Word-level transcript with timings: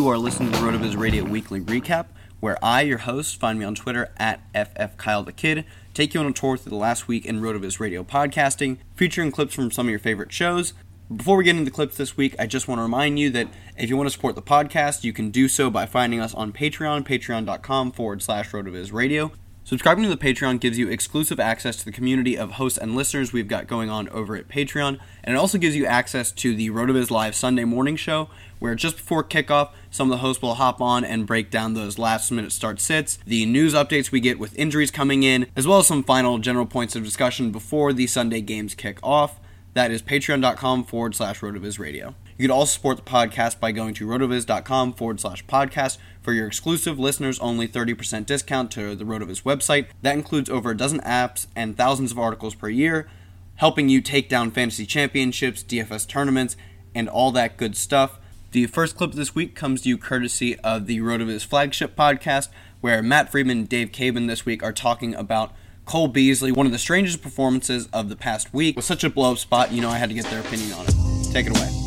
You 0.00 0.08
are 0.08 0.16
listening 0.16 0.50
to 0.50 0.58
the 0.58 0.64
RotoViz 0.64 0.96
Radio 0.96 1.24
Weekly 1.24 1.60
Recap, 1.60 2.06
where 2.40 2.56
I, 2.64 2.80
your 2.80 2.96
host, 2.96 3.38
find 3.38 3.58
me 3.58 3.66
on 3.66 3.74
Twitter 3.74 4.10
at 4.16 4.40
FFKyleTheKid, 4.54 5.66
take 5.92 6.14
you 6.14 6.20
on 6.20 6.26
a 6.26 6.32
tour 6.32 6.56
through 6.56 6.70
the 6.70 6.76
last 6.76 7.06
week 7.06 7.26
in 7.26 7.42
Road 7.42 7.54
of 7.54 7.60
RotoViz 7.60 7.80
Radio 7.80 8.02
podcasting, 8.02 8.78
featuring 8.94 9.30
clips 9.30 9.52
from 9.52 9.70
some 9.70 9.88
of 9.88 9.90
your 9.90 9.98
favorite 9.98 10.32
shows. 10.32 10.72
Before 11.14 11.36
we 11.36 11.44
get 11.44 11.50
into 11.50 11.66
the 11.66 11.70
clips 11.70 11.98
this 11.98 12.16
week, 12.16 12.34
I 12.38 12.46
just 12.46 12.66
want 12.66 12.78
to 12.78 12.82
remind 12.82 13.18
you 13.18 13.28
that 13.28 13.48
if 13.76 13.90
you 13.90 13.96
want 13.98 14.06
to 14.06 14.10
support 14.10 14.36
the 14.36 14.42
podcast, 14.42 15.04
you 15.04 15.12
can 15.12 15.30
do 15.30 15.48
so 15.48 15.68
by 15.68 15.84
finding 15.84 16.18
us 16.18 16.32
on 16.32 16.50
Patreon, 16.50 17.06
patreon.com 17.06 17.92
forward 17.92 18.22
slash 18.22 18.52
RotoViz 18.52 18.94
Radio. 18.94 19.32
Subscribing 19.70 20.02
to 20.02 20.10
the 20.10 20.16
Patreon 20.16 20.58
gives 20.58 20.80
you 20.80 20.88
exclusive 20.88 21.38
access 21.38 21.76
to 21.76 21.84
the 21.84 21.92
community 21.92 22.36
of 22.36 22.50
hosts 22.54 22.76
and 22.76 22.96
listeners 22.96 23.32
we've 23.32 23.46
got 23.46 23.68
going 23.68 23.88
on 23.88 24.08
over 24.08 24.34
at 24.34 24.48
Patreon, 24.48 24.98
and 25.22 25.36
it 25.36 25.38
also 25.38 25.58
gives 25.58 25.76
you 25.76 25.86
access 25.86 26.32
to 26.32 26.56
the 26.56 26.70
RotoViz 26.70 27.08
Live 27.08 27.36
Sunday 27.36 27.62
morning 27.62 27.94
show, 27.94 28.28
where 28.58 28.74
just 28.74 28.96
before 28.96 29.22
kickoff, 29.22 29.70
some 29.88 30.08
of 30.08 30.10
the 30.10 30.22
hosts 30.22 30.42
will 30.42 30.56
hop 30.56 30.80
on 30.80 31.04
and 31.04 31.24
break 31.24 31.52
down 31.52 31.74
those 31.74 32.00
last 32.00 32.32
minute 32.32 32.50
start 32.50 32.80
sits, 32.80 33.20
the 33.24 33.46
news 33.46 33.72
updates 33.72 34.10
we 34.10 34.18
get 34.18 34.40
with 34.40 34.58
injuries 34.58 34.90
coming 34.90 35.22
in, 35.22 35.46
as 35.54 35.68
well 35.68 35.78
as 35.78 35.86
some 35.86 36.02
final 36.02 36.40
general 36.40 36.66
points 36.66 36.96
of 36.96 37.04
discussion 37.04 37.52
before 37.52 37.92
the 37.92 38.08
Sunday 38.08 38.40
games 38.40 38.74
kick 38.74 38.98
off. 39.04 39.38
That 39.74 39.92
is 39.92 40.02
patreon.com 40.02 40.82
forward 40.82 41.14
slash 41.14 41.42
RotoViz 41.42 41.78
Radio. 41.78 42.16
You 42.36 42.48
can 42.48 42.50
also 42.50 42.72
support 42.72 42.96
the 42.96 43.02
podcast 43.04 43.60
by 43.60 43.70
going 43.70 43.94
to 43.94 44.06
rotoviz.com 44.06 44.94
forward 44.94 45.20
slash 45.20 45.44
podcast 45.44 45.98
for 46.30 46.34
your 46.34 46.46
exclusive 46.46 46.96
listeners 46.96 47.40
only 47.40 47.66
30% 47.66 48.24
discount 48.24 48.70
to 48.70 48.94
the 48.94 49.02
Rotoviz 49.02 49.42
website. 49.42 49.86
That 50.02 50.14
includes 50.14 50.48
over 50.48 50.70
a 50.70 50.76
dozen 50.76 51.00
apps 51.00 51.48
and 51.56 51.76
thousands 51.76 52.12
of 52.12 52.20
articles 52.20 52.54
per 52.54 52.68
year, 52.68 53.10
helping 53.56 53.88
you 53.88 54.00
take 54.00 54.28
down 54.28 54.52
fantasy 54.52 54.86
championships, 54.86 55.64
DFS 55.64 56.06
tournaments, 56.06 56.56
and 56.94 57.08
all 57.08 57.32
that 57.32 57.56
good 57.56 57.76
stuff. 57.76 58.20
The 58.52 58.66
first 58.66 58.96
clip 58.96 59.10
this 59.10 59.34
week 59.34 59.56
comes 59.56 59.82
to 59.82 59.88
you 59.88 59.98
courtesy 59.98 60.56
of 60.60 60.86
the 60.86 61.00
Rotoviz 61.00 61.44
flagship 61.44 61.96
podcast, 61.96 62.46
where 62.80 63.02
Matt 63.02 63.32
Freedman 63.32 63.58
and 63.58 63.68
Dave 63.68 63.90
Caban 63.90 64.28
this 64.28 64.46
week 64.46 64.62
are 64.62 64.72
talking 64.72 65.16
about 65.16 65.52
Cole 65.84 66.06
Beasley, 66.06 66.52
one 66.52 66.64
of 66.64 66.70
the 66.70 66.78
strangest 66.78 67.22
performances 67.22 67.88
of 67.92 68.08
the 68.08 68.14
past 68.14 68.54
week. 68.54 68.76
Was 68.76 68.84
such 68.84 69.02
a 69.02 69.10
blow 69.10 69.32
up 69.32 69.38
spot, 69.38 69.72
you 69.72 69.80
know 69.80 69.90
I 69.90 69.98
had 69.98 70.10
to 70.10 70.14
get 70.14 70.26
their 70.26 70.42
opinion 70.42 70.74
on 70.74 70.86
it. 70.86 71.32
Take 71.32 71.48
it 71.48 71.56
away. 71.56 71.79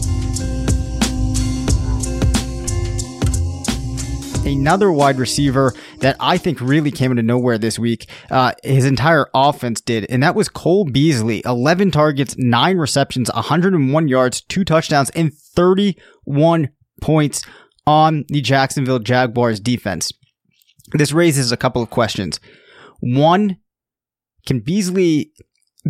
Another 4.46 4.92
wide 4.92 5.18
receiver 5.18 5.74
that 6.00 6.16
I 6.20 6.38
think 6.38 6.60
really 6.62 6.92
came 6.92 7.12
into 7.12 7.24
nowhere 7.24 7.58
this 7.58 7.80
week. 7.80 8.10
Uh, 8.30 8.54
his 8.64 8.86
entire 8.86 9.28
offense 9.34 9.82
did, 9.82 10.06
and 10.10 10.22
that 10.24 10.36
was 10.36 10.50
Cole 10.50 10.86
Beasley. 10.86 11.42
11 11.46 11.92
targets, 11.92 12.36
9 12.38 12.78
receptions, 12.78 13.32
101 13.34 14.08
yards, 14.08 14.42
2 14.42 14.64
touchdowns, 14.64 15.10
and 15.12 15.34
31 15.34 16.70
points 17.02 17.44
on 17.86 18.26
the 18.30 18.42
Jacksonville 18.42 19.00
Jaguars 19.00 19.60
defense. 19.60 20.12
This 20.94 21.12
raises 21.12 21.52
a 21.52 21.58
couple 21.58 21.82
of 21.82 21.90
questions. 21.90 22.40
One, 23.00 23.58
can 24.46 24.60
Beasley 24.60 25.32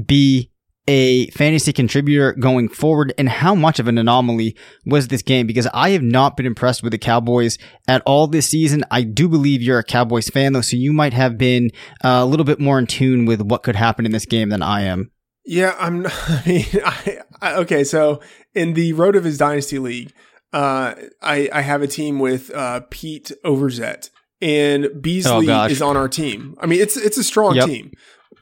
be 0.05 0.51
a 0.87 1.27
fantasy 1.27 1.71
contributor 1.71 2.33
going 2.33 2.67
forward 2.67 3.13
and 3.17 3.29
how 3.29 3.55
much 3.55 3.79
of 3.79 3.87
an 3.87 3.97
anomaly 3.97 4.55
was 4.85 5.07
this 5.07 5.21
game 5.21 5.47
because 5.47 5.67
I 5.73 5.91
have 5.91 6.01
not 6.01 6.35
been 6.35 6.45
impressed 6.45 6.83
with 6.83 6.91
the 6.91 6.97
Cowboys 6.97 7.57
at 7.87 8.01
all 8.05 8.27
this 8.27 8.47
season. 8.47 8.83
I 8.91 9.03
do 9.03 9.29
believe 9.29 9.61
you're 9.61 9.79
a 9.79 9.83
Cowboys 9.83 10.29
fan 10.29 10.53
though, 10.53 10.61
so 10.61 10.75
you 10.75 10.91
might 10.91 11.13
have 11.13 11.37
been 11.37 11.71
uh, 12.03 12.19
a 12.21 12.25
little 12.25 12.45
bit 12.45 12.59
more 12.59 12.77
in 12.79 12.87
tune 12.87 13.25
with 13.25 13.41
what 13.41 13.63
could 13.63 13.75
happen 13.75 14.05
in 14.05 14.11
this 14.11 14.25
game 14.25 14.49
than 14.49 14.61
I 14.61 14.81
am. 14.81 15.11
Yeah, 15.45 15.75
I'm. 15.77 16.05
I 16.09 16.43
mean, 16.45 16.65
I, 16.85 17.19
I, 17.41 17.55
okay. 17.55 17.83
So 17.83 18.21
in 18.53 18.73
the 18.73 18.93
RotoViz 18.93 19.37
Dynasty 19.37 19.79
League, 19.79 20.13
uh, 20.53 20.95
I 21.21 21.49
I 21.51 21.61
have 21.61 21.81
a 21.81 21.87
team 21.87 22.19
with 22.19 22.49
uh, 22.53 22.81
Pete 22.89 23.31
Overzet 23.43 24.09
and 24.41 25.01
Beasley 25.01 25.49
oh, 25.49 25.65
is 25.65 25.81
on 25.81 25.97
our 25.97 26.07
team. 26.07 26.55
I 26.59 26.65
mean, 26.65 26.81
it's 26.81 26.97
it's 26.97 27.17
a 27.17 27.23
strong 27.23 27.55
yep. 27.55 27.65
team. 27.65 27.91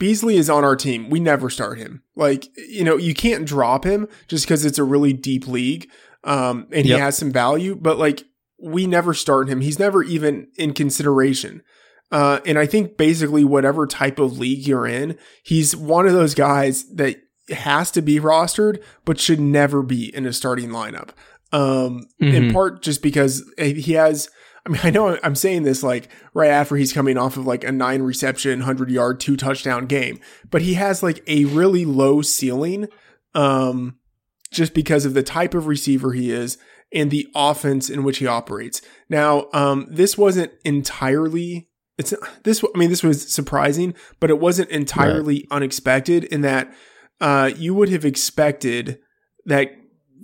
Beasley 0.02 0.36
is 0.36 0.50
on 0.50 0.64
our 0.64 0.74
team. 0.74 1.10
We 1.10 1.20
never 1.20 1.48
start 1.48 1.78
him. 1.78 2.02
Like, 2.16 2.48
you 2.56 2.82
know, 2.82 2.96
you 2.96 3.14
can't 3.14 3.46
drop 3.46 3.84
him 3.84 4.08
just 4.26 4.44
because 4.44 4.64
it's 4.64 4.78
a 4.78 4.82
really 4.82 5.12
deep 5.12 5.46
league. 5.46 5.88
Um, 6.24 6.66
and 6.72 6.84
yep. 6.84 6.96
he 6.96 7.00
has 7.00 7.16
some 7.16 7.30
value, 7.30 7.76
but 7.76 7.98
like 7.98 8.24
we 8.60 8.88
never 8.88 9.14
start 9.14 9.48
him. 9.48 9.60
He's 9.60 9.78
never 9.78 10.02
even 10.02 10.48
in 10.58 10.72
consideration. 10.74 11.62
Uh, 12.10 12.40
and 12.44 12.58
I 12.58 12.66
think 12.66 12.96
basically 12.96 13.44
whatever 13.44 13.86
type 13.86 14.18
of 14.18 14.40
league 14.40 14.66
you're 14.66 14.88
in, 14.88 15.16
he's 15.44 15.76
one 15.76 16.08
of 16.08 16.14
those 16.14 16.34
guys 16.34 16.92
that 16.96 17.18
has 17.50 17.92
to 17.92 18.02
be 18.02 18.18
rostered, 18.18 18.82
but 19.04 19.20
should 19.20 19.38
never 19.38 19.84
be 19.84 20.12
in 20.12 20.26
a 20.26 20.32
starting 20.32 20.70
lineup. 20.70 21.10
Um, 21.52 22.08
mm-hmm. 22.20 22.34
in 22.34 22.52
part 22.52 22.82
just 22.82 23.02
because 23.02 23.48
he 23.56 23.92
has 23.92 24.28
I 24.64 24.70
mean, 24.70 24.80
I 24.84 24.90
know 24.90 25.18
I'm 25.22 25.34
saying 25.34 25.64
this 25.64 25.82
like 25.82 26.08
right 26.34 26.50
after 26.50 26.76
he's 26.76 26.92
coming 26.92 27.18
off 27.18 27.36
of 27.36 27.46
like 27.46 27.64
a 27.64 27.72
nine 27.72 28.02
reception, 28.02 28.60
100 28.60 28.90
yard, 28.90 29.18
two 29.18 29.36
touchdown 29.36 29.86
game, 29.86 30.20
but 30.50 30.62
he 30.62 30.74
has 30.74 31.02
like 31.02 31.22
a 31.26 31.44
really 31.46 31.84
low 31.84 32.22
ceiling 32.22 32.88
um, 33.34 33.98
just 34.52 34.74
because 34.74 35.04
of 35.04 35.14
the 35.14 35.22
type 35.22 35.54
of 35.54 35.66
receiver 35.66 36.12
he 36.12 36.30
is 36.30 36.58
and 36.92 37.10
the 37.10 37.26
offense 37.34 37.90
in 37.90 38.04
which 38.04 38.18
he 38.18 38.26
operates. 38.26 38.82
Now, 39.08 39.46
um, 39.52 39.86
this 39.90 40.16
wasn't 40.16 40.52
entirely 40.64 41.68
it's 41.98 42.14
this. 42.42 42.64
I 42.64 42.78
mean, 42.78 42.90
this 42.90 43.02
was 43.02 43.30
surprising, 43.32 43.94
but 44.18 44.30
it 44.30 44.38
wasn't 44.38 44.70
entirely 44.70 45.34
right. 45.50 45.56
unexpected 45.56 46.24
in 46.24 46.40
that 46.40 46.72
uh, 47.20 47.50
you 47.56 47.74
would 47.74 47.90
have 47.90 48.04
expected 48.04 48.98
that 49.44 49.72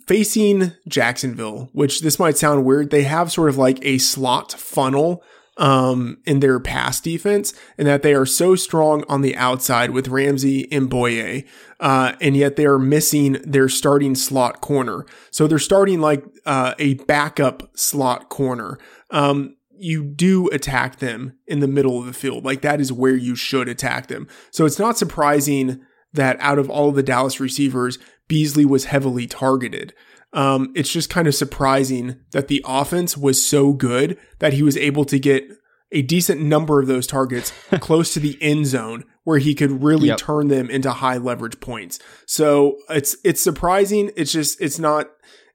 facing 0.09 0.73
Jacksonville, 0.89 1.69
which 1.73 2.01
this 2.01 2.19
might 2.19 2.39
sound 2.39 2.65
weird, 2.65 2.91
they 2.91 3.05
have 3.05 3.31
sort 3.31 3.51
of 3.51 3.59
like 3.59 3.79
a 3.83 3.99
slot 3.99 4.53
funnel 4.53 5.23
um, 5.59 6.19
in 6.25 6.41
their 6.41 6.59
pass 6.59 7.01
defense, 7.01 7.53
and 7.77 7.87
that 7.87 8.03
they 8.03 8.15
are 8.15 8.25
so 8.25 8.55
strong 8.55 9.05
on 9.09 9.23
the 9.23 9.37
outside 9.37 9.91
with 9.91 10.09
Ramsey 10.09 10.71
and 10.73 10.89
Bouye, 10.89 11.47
uh, 11.81 12.13
and 12.21 12.37
yet 12.37 12.57
they 12.57 12.65
are 12.65 12.79
missing 12.79 13.33
their 13.45 13.69
starting 13.69 14.15
slot 14.15 14.61
corner. 14.61 15.05
So 15.31 15.47
they're 15.47 15.59
starting 15.59 16.01
like 16.01 16.25
uh, 16.47 16.75
a 16.79 16.95
backup 16.95 17.77
slot 17.77 18.29
corner. 18.29 18.79
Um, 19.11 19.57
you 19.77 20.05
do 20.05 20.49
attack 20.49 21.01
them 21.01 21.35
in 21.47 21.61
the 21.61 21.69
middle 21.69 21.99
of 22.01 22.07
the 22.07 22.13
field. 22.13 22.45
Like 22.45 22.63
that 22.63 22.81
is 22.81 22.93
where 22.93 23.17
you 23.17 23.35
should 23.35 23.69
attack 23.69 24.07
them. 24.07 24.27
So 24.51 24.65
it's 24.65 24.79
not 24.79 24.99
surprising 24.99 25.81
that 26.13 26.37
out 26.41 26.59
of 26.59 26.71
all 26.71 26.89
of 26.89 26.95
the 26.95 27.03
Dallas 27.03 27.39
receivers, 27.39 27.99
Beasley 28.29 28.65
was 28.65 28.87
heavily 28.87 29.27
targeted. 29.27 29.95
Um, 30.33 30.73
it's 30.77 30.93
just 30.93 31.11
kind 31.11 31.27
of 31.27 31.35
surprising 31.35 32.21
that 32.33 32.49
the 32.49 32.63
offense 32.67 33.17
was 33.17 33.45
so 33.45 33.73
good 33.73 34.19
that 34.39 34.53
he 34.53 34.63
was 34.63 34.77
able 34.77 35.05
to 35.07 35.19
get 35.19 35.49
a 35.91 36.03
decent 36.03 36.41
number 36.41 36.81
of 36.81 36.87
those 36.87 37.07
targets 37.07 37.53
close 37.81 38.13
to 38.13 38.21
the 38.21 38.37
end 38.43 38.67
zone 38.67 39.05
where 39.25 39.39
he 39.39 39.55
could 39.55 39.83
really 39.83 40.09
yep. 40.09 40.19
turn 40.19 40.49
them 40.49 40.71
into 40.71 40.91
high 40.91 41.17
leverage 41.17 41.61
points. 41.61 41.99
So 42.27 42.77
it's 42.91 43.17
it's 43.25 43.41
surprising. 43.41 44.11
It's 44.17 44.33
just 44.33 44.61
it's 44.61 44.79
not 44.79 45.11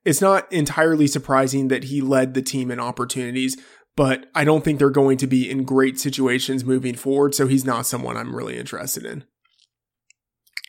it's 0.05 0.21
not 0.21 0.51
entirely 0.51 1.07
surprising 1.07 1.67
that 1.69 1.85
he 1.85 2.01
led 2.01 2.33
the 2.33 2.41
team 2.41 2.71
in 2.71 2.79
opportunities, 2.79 3.57
but 3.95 4.25
I 4.35 4.43
don't 4.43 4.63
think 4.63 4.79
they're 4.79 4.89
going 4.89 5.17
to 5.17 5.27
be 5.27 5.49
in 5.49 5.63
great 5.63 5.99
situations 5.99 6.65
moving 6.65 6.95
forward. 6.95 7.35
So 7.35 7.47
he's 7.47 7.65
not 7.65 7.85
someone 7.85 8.17
I'm 8.17 8.35
really 8.35 8.57
interested 8.57 9.05
in. 9.05 9.23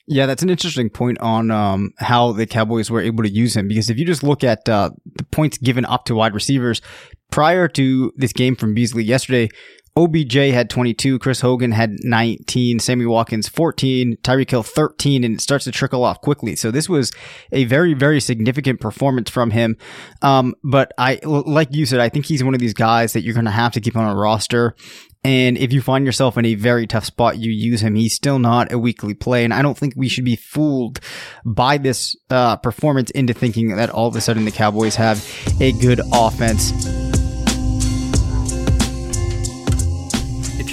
Yeah, 0.07 0.27
that's 0.27 0.43
an 0.43 0.51
interesting 0.51 0.91
point 0.91 1.19
on 1.21 1.51
um, 1.51 1.93
how 1.99 2.33
the 2.33 2.47
Cowboys 2.47 2.91
were 2.91 3.01
able 3.01 3.25
to 3.25 3.31
use 3.31 3.57
him. 3.57 3.69
Because 3.69 3.89
if 3.89 3.99
you 3.99 4.05
just 4.05 4.23
look 4.23 4.45
at 4.45 4.69
uh, 4.69 4.91
the 5.17 5.25
points 5.25 5.57
given 5.57 5.85
up 5.87 6.05
to 6.07 6.15
wide 6.15 6.35
receivers 6.35 6.83
prior 7.31 7.69
to 7.69 8.13
this 8.17 8.33
game 8.33 8.55
from 8.55 8.75
Beasley 8.75 9.03
yesterday, 9.03 9.49
OBJ 9.97 10.35
had 10.35 10.69
22, 10.71 11.21
Chris 11.21 11.41
Hogan 11.41 11.71
had 11.71 11.99
19, 12.03 12.81
Sammy 12.81 13.07
Watkins 13.07 13.49
14, 13.49 14.17
Tyreek 14.25 14.51
Hill 14.51 14.65
13, 14.65 15.23
and 15.23 15.37
it 15.37 15.41
starts 15.41 15.65
to 15.65 15.73
trickle 15.73 16.03
off 16.03 16.21
quickly. 16.21 16.57
So 16.57 16.73
this 16.73 16.89
was 16.89 17.13
a 17.53 17.65
very, 17.65 17.95
very 17.95 18.21
significant 18.21 18.81
performance 18.81 19.31
from 19.31 19.53
him. 19.53 19.77
Um, 20.21 20.55
but 20.65 20.93
I, 20.99 21.21
like 21.23 21.69
you 21.73 21.87
said, 21.87 22.01
I 22.01 22.09
think 22.09 22.27
he's 22.27 22.43
one 22.43 22.55
of 22.55 22.61
these 22.61 22.75
guys 22.75 23.13
that 23.13 23.23
you're 23.23 23.35
going 23.35 23.45
to 23.45 23.53
have 23.53 23.73
to 23.73 23.81
keep 23.81 23.97
on 23.97 24.11
a 24.11 24.19
roster. 24.19 24.75
And 25.23 25.57
if 25.57 25.73
you 25.73 25.81
find 25.81 26.05
yourself 26.05 26.37
in 26.37 26.45
a 26.45 26.57
very 26.57 26.89
tough 26.89 27.05
spot, 27.05 27.39
you 27.39 27.53
use 27.53 27.81
him. 27.81 27.95
He's 27.95 28.15
still 28.15 28.41
not 28.41 28.73
a 28.73 28.79
weekly 28.79 29.15
play. 29.15 29.45
And 29.45 29.55
I 29.55 29.63
don't 29.63 29.79
think 29.79 29.95
we 29.97 30.09
should 30.09 30.25
be 30.25 30.37
fooled 30.37 30.99
by 31.47 31.79
this 31.79 32.17
uh, 32.31 32.57
performance 32.57 33.11
into 33.13 33.33
thinking 33.33 33.77
that 33.77 33.91
all 33.91 34.09
of 34.09 34.17
a 34.17 34.21
sudden 34.21 34.45
the 34.45 34.51
Cowboys 34.51 34.97
have 34.97 35.25
a 35.61 35.71
good 35.73 36.01
offense. 36.13 37.24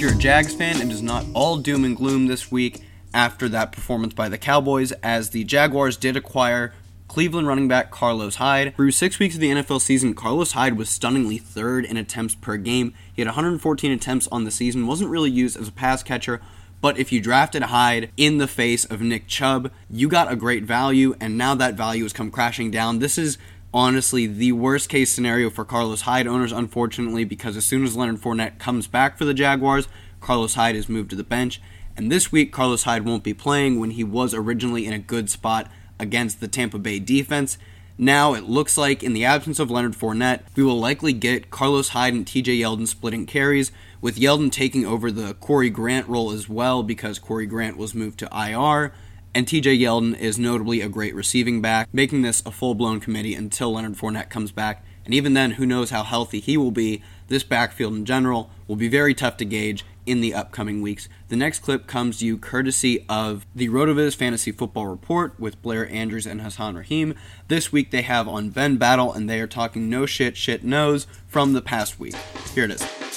You're 0.02 0.10
a 0.10 0.16
Jags 0.16 0.52
fan, 0.52 0.80
it 0.80 0.90
is 0.90 1.00
not 1.00 1.24
all 1.32 1.58
doom 1.58 1.84
and 1.84 1.96
gloom 1.96 2.26
this 2.26 2.50
week 2.50 2.82
after 3.14 3.48
that 3.48 3.70
performance 3.70 4.12
by 4.12 4.28
the 4.28 4.36
Cowboys, 4.36 4.90
as 5.00 5.30
the 5.30 5.44
Jaguars 5.44 5.96
did 5.96 6.16
acquire 6.16 6.74
Cleveland 7.06 7.46
running 7.46 7.68
back 7.68 7.92
Carlos 7.92 8.34
Hyde. 8.34 8.74
Through 8.74 8.90
six 8.90 9.20
weeks 9.20 9.36
of 9.36 9.40
the 9.40 9.52
NFL 9.52 9.80
season, 9.80 10.14
Carlos 10.14 10.52
Hyde 10.52 10.76
was 10.76 10.90
stunningly 10.90 11.38
third 11.38 11.84
in 11.84 11.96
attempts 11.96 12.34
per 12.34 12.56
game. 12.56 12.94
He 13.14 13.22
had 13.22 13.28
114 13.28 13.92
attempts 13.92 14.26
on 14.32 14.42
the 14.42 14.50
season, 14.50 14.88
wasn't 14.88 15.10
really 15.10 15.30
used 15.30 15.56
as 15.56 15.68
a 15.68 15.72
pass 15.72 16.02
catcher, 16.02 16.40
but 16.80 16.98
if 16.98 17.12
you 17.12 17.20
drafted 17.20 17.62
Hyde 17.62 18.10
in 18.16 18.38
the 18.38 18.48
face 18.48 18.84
of 18.84 19.00
Nick 19.02 19.28
Chubb, 19.28 19.70
you 19.88 20.08
got 20.08 20.32
a 20.32 20.34
great 20.34 20.64
value, 20.64 21.14
and 21.20 21.38
now 21.38 21.54
that 21.54 21.74
value 21.74 22.02
has 22.02 22.12
come 22.12 22.32
crashing 22.32 22.72
down. 22.72 22.98
This 22.98 23.18
is 23.18 23.38
honestly 23.74 24.26
the 24.26 24.52
worst 24.52 24.88
case 24.88 25.12
scenario 25.12 25.50
for 25.50 25.64
Carlos 25.64 26.02
Hyde 26.02 26.26
owners, 26.26 26.52
unfortunately, 26.52 27.24
because 27.24 27.56
as 27.56 27.64
soon 27.64 27.84
as 27.84 27.96
Leonard 27.96 28.20
Fournette 28.20 28.58
comes 28.58 28.86
back 28.86 29.16
for 29.16 29.24
the 29.24 29.34
Jaguars, 29.34 29.88
Carlos 30.20 30.54
Hyde 30.54 30.76
is 30.76 30.88
moved 30.88 31.10
to 31.10 31.16
the 31.16 31.24
bench. 31.24 31.60
And 31.96 32.10
this 32.10 32.32
week, 32.32 32.52
Carlos 32.52 32.84
Hyde 32.84 33.04
won't 33.04 33.24
be 33.24 33.34
playing 33.34 33.78
when 33.78 33.92
he 33.92 34.04
was 34.04 34.34
originally 34.34 34.86
in 34.86 34.92
a 34.92 34.98
good 34.98 35.28
spot 35.28 35.70
against 35.98 36.40
the 36.40 36.48
Tampa 36.48 36.78
Bay 36.78 36.98
defense. 36.98 37.58
Now 37.98 38.34
it 38.34 38.44
looks 38.44 38.78
like, 38.78 39.02
in 39.02 39.12
the 39.12 39.24
absence 39.24 39.58
of 39.58 39.70
Leonard 39.70 39.92
Fournette, 39.92 40.42
we 40.56 40.62
will 40.62 40.78
likely 40.78 41.12
get 41.12 41.50
Carlos 41.50 41.90
Hyde 41.90 42.14
and 42.14 42.26
TJ 42.26 42.58
Yeldon 42.58 42.88
splitting 42.88 43.26
carries, 43.26 43.70
with 44.00 44.18
Yeldon 44.18 44.50
taking 44.50 44.86
over 44.86 45.10
the 45.10 45.34
Corey 45.34 45.70
Grant 45.70 46.08
role 46.08 46.32
as 46.32 46.48
well 46.48 46.82
because 46.82 47.18
Corey 47.18 47.46
Grant 47.46 47.76
was 47.76 47.94
moved 47.94 48.18
to 48.20 48.28
IR. 48.32 48.92
And 49.34 49.46
TJ 49.46 49.80
Yeldon 49.80 50.18
is 50.18 50.38
notably 50.38 50.80
a 50.80 50.88
great 50.88 51.14
receiving 51.14 51.60
back, 51.60 51.88
making 51.92 52.22
this 52.22 52.42
a 52.44 52.50
full 52.50 52.74
blown 52.74 53.00
committee 53.00 53.34
until 53.34 53.72
Leonard 53.72 53.94
Fournette 53.94 54.30
comes 54.30 54.52
back. 54.52 54.84
And 55.04 55.14
even 55.14 55.34
then, 55.34 55.52
who 55.52 55.66
knows 55.66 55.90
how 55.90 56.04
healthy 56.04 56.38
he 56.38 56.56
will 56.56 56.70
be. 56.70 57.02
This 57.28 57.42
backfield 57.42 57.94
in 57.94 58.04
general 58.04 58.50
will 58.68 58.76
be 58.76 58.88
very 58.88 59.14
tough 59.14 59.36
to 59.38 59.44
gauge, 59.44 59.84
in 60.06 60.20
the 60.20 60.34
upcoming 60.34 60.82
weeks. 60.82 61.08
The 61.28 61.36
next 61.36 61.60
clip 61.60 61.86
comes 61.86 62.18
to 62.18 62.26
you 62.26 62.36
courtesy 62.36 63.04
of 63.08 63.46
the 63.54 63.68
RotoViz 63.68 64.16
Fantasy 64.16 64.52
Football 64.52 64.86
Report 64.86 65.38
with 65.38 65.60
Blair 65.62 65.88
Andrews 65.88 66.26
and 66.26 66.40
Hassan 66.40 66.76
Rahim. 66.76 67.14
This 67.48 67.72
week 67.72 67.90
they 67.90 68.02
have 68.02 68.26
on 68.26 68.50
Ben 68.50 68.76
Battle, 68.76 69.12
and 69.12 69.28
they 69.28 69.40
are 69.40 69.46
talking 69.46 69.88
no 69.88 70.06
shit, 70.06 70.36
shit 70.36 70.64
knows 70.64 71.06
from 71.26 71.52
the 71.52 71.62
past 71.62 72.00
week. 72.00 72.16
Here 72.54 72.64
it 72.64 72.72
is. 72.72 73.11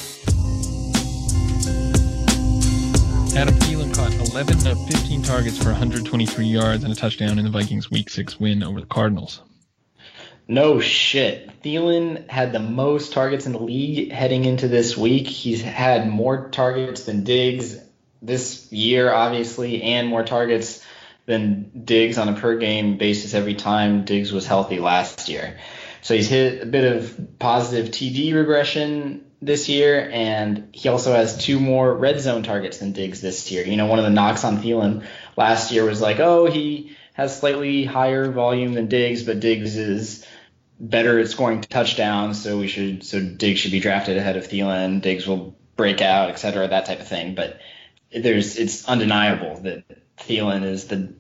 Adam 3.36 3.54
Thielen 3.56 3.94
caught 3.94 4.14
11 4.30 4.66
of 4.66 4.88
15 4.88 5.22
targets 5.22 5.58
for 5.58 5.66
123 5.66 6.46
yards 6.46 6.86
and 6.86 6.94
a 6.94 6.96
touchdown 6.96 7.38
in 7.38 7.44
the 7.44 7.52
Vikings' 7.52 7.92
Week 7.92 8.10
6 8.10 8.40
win 8.40 8.64
over 8.64 8.80
the 8.80 8.88
Cardinals. 8.88 9.42
No 10.48 10.80
shit. 10.80 11.62
Thielen 11.62 12.30
had 12.30 12.54
the 12.54 12.62
most 12.62 13.12
targets 13.12 13.46
in 13.46 13.52
the 13.52 13.60
league 13.60 14.10
heading 14.14 14.46
into 14.46 14.70
this 14.70 14.96
week. 14.96 15.28
He's 15.28 15.62
had 15.62 16.08
more 16.08 16.50
targets 16.50 17.04
than 17.04 17.26
Diggs 17.26 17.78
this 18.22 18.72
year, 18.72 19.12
obviously, 19.12 19.84
and 19.84 20.08
more 20.08 20.24
targets 20.24 20.82
than 21.26 21.84
Diggs 21.84 22.18
on 22.18 22.30
a 22.30 22.40
per 22.40 22.58
game 22.58 22.98
basis 22.98 23.34
every 23.34 23.56
time 23.56 24.06
Diggs 24.06 24.32
was 24.32 24.48
healthy 24.48 24.80
last 24.80 25.28
year. 25.28 25.58
So 26.04 26.14
he's 26.14 26.30
hit 26.30 26.64
a 26.64 26.66
bit 26.66 26.96
of 26.96 27.38
positive 27.38 27.92
TD 27.92 28.34
regression 28.34 29.25
this 29.42 29.70
year, 29.70 30.10
and 30.12 30.70
he 30.72 30.90
also 30.90 31.14
has 31.14 31.38
two 31.38 31.60
more 31.60 31.94
red 31.94 32.20
zone 32.20 32.44
targets 32.44 32.78
than 32.80 32.94
Diggs 32.94 33.22
this 33.22 33.52
year. 33.52 33.66
You 33.66 33.78
know, 33.78 33.86
one 33.86 34.00
of 34.00 34.06
the 34.06 34.12
knocks 34.12 34.44
on 34.44 34.60
Thielen 34.60 35.06
last 35.36 35.72
year 35.72 35.86
was 35.86 36.02
like, 36.02 36.20
oh, 36.20 36.46
he 36.46 36.96
has 37.14 37.40
slightly 37.40 37.86
higher 37.86 38.32
volume 38.32 38.74
than 38.74 38.88
Diggs, 38.88 39.24
but 39.24 39.40
Diggs 39.40 39.78
is 39.78 40.26
better 40.80 41.20
at 41.20 41.30
scoring 41.30 41.62
touchdowns, 41.62 42.42
so 42.42 42.58
we 42.58 42.68
should 42.68 43.04
so 43.04 43.22
Diggs 43.22 43.60
should 43.60 43.72
be 43.72 43.80
drafted 43.80 44.18
ahead 44.18 44.38
of 44.38 44.48
Thielen. 44.48 45.02
Diggs 45.02 45.28
will 45.28 45.56
break 45.76 46.02
out, 46.02 46.30
et 46.30 46.36
cetera, 46.36 46.68
that 46.68 46.86
type 46.86 47.00
of 47.00 47.08
thing. 47.08 47.36
But 47.36 47.60
there's 48.12 48.58
it's 48.58 48.88
undeniable 48.88 49.62
that 49.62 49.84
Thielen 50.18 50.64
is 50.64 50.86
the 50.88 51.14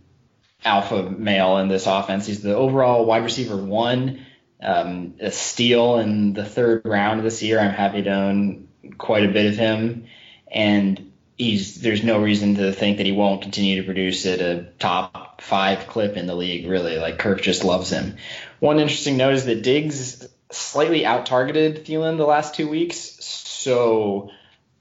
alpha 0.63 1.03
male 1.03 1.57
in 1.57 1.67
this 1.67 1.85
offense. 1.87 2.25
He's 2.25 2.41
the 2.41 2.55
overall 2.55 3.05
wide 3.05 3.23
receiver 3.23 3.55
one, 3.55 4.25
um, 4.61 5.15
a 5.19 5.31
steal 5.31 5.99
in 5.99 6.33
the 6.33 6.45
third 6.45 6.83
round 6.85 7.19
of 7.19 7.23
this 7.23 7.43
year. 7.43 7.59
I'm 7.59 7.71
happy 7.71 8.03
to 8.03 8.11
own 8.11 8.67
quite 8.97 9.25
a 9.25 9.31
bit 9.31 9.47
of 9.47 9.57
him, 9.57 10.05
and 10.47 11.11
he's 11.37 11.81
there's 11.81 12.03
no 12.03 12.21
reason 12.21 12.55
to 12.55 12.71
think 12.71 12.97
that 12.97 13.05
he 13.05 13.11
won't 13.11 13.41
continue 13.41 13.77
to 13.77 13.85
produce 13.85 14.25
at 14.25 14.39
a 14.39 14.67
top 14.79 15.41
five 15.41 15.87
clip 15.87 16.17
in 16.17 16.27
the 16.27 16.35
league. 16.35 16.67
Really, 16.67 16.97
like 16.97 17.19
Kirk 17.19 17.41
just 17.41 17.63
loves 17.63 17.89
him. 17.89 18.17
One 18.59 18.79
interesting 18.79 19.17
note 19.17 19.33
is 19.33 19.45
that 19.45 19.63
Diggs 19.63 20.27
slightly 20.51 21.05
out 21.05 21.25
targeted 21.25 21.85
Thielen 21.85 22.17
the 22.17 22.25
last 22.25 22.55
two 22.55 22.69
weeks. 22.69 22.99
So 23.19 24.29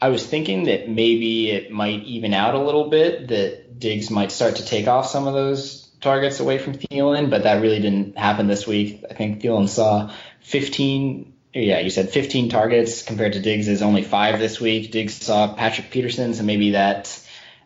I 0.00 0.08
was 0.08 0.24
thinking 0.24 0.64
that 0.64 0.88
maybe 0.88 1.50
it 1.50 1.70
might 1.70 2.02
even 2.04 2.34
out 2.34 2.54
a 2.54 2.62
little 2.62 2.90
bit, 2.90 3.28
that 3.28 3.78
Diggs 3.78 4.10
might 4.10 4.30
start 4.30 4.56
to 4.56 4.64
take 4.64 4.86
off 4.86 5.06
some 5.06 5.26
of 5.26 5.34
those 5.34 5.90
targets 6.04 6.38
away 6.38 6.58
from 6.58 6.74
Thielen, 6.74 7.30
but 7.30 7.42
that 7.42 7.60
really 7.60 7.80
didn't 7.80 8.16
happen 8.16 8.46
this 8.46 8.66
week. 8.66 9.02
I 9.10 9.14
think 9.14 9.40
Thielen 9.40 9.68
saw 9.68 10.12
15, 10.42 11.32
yeah, 11.54 11.80
you 11.80 11.90
said 11.90 12.10
15 12.10 12.50
targets 12.50 13.02
compared 13.02 13.32
to 13.32 13.40
Diggs 13.40 13.66
is 13.66 13.82
only 13.82 14.02
five 14.02 14.38
this 14.38 14.60
week. 14.60 14.92
Diggs 14.92 15.14
saw 15.14 15.54
Patrick 15.54 15.90
Peterson, 15.90 16.34
so 16.34 16.44
maybe 16.44 16.72
that 16.72 17.20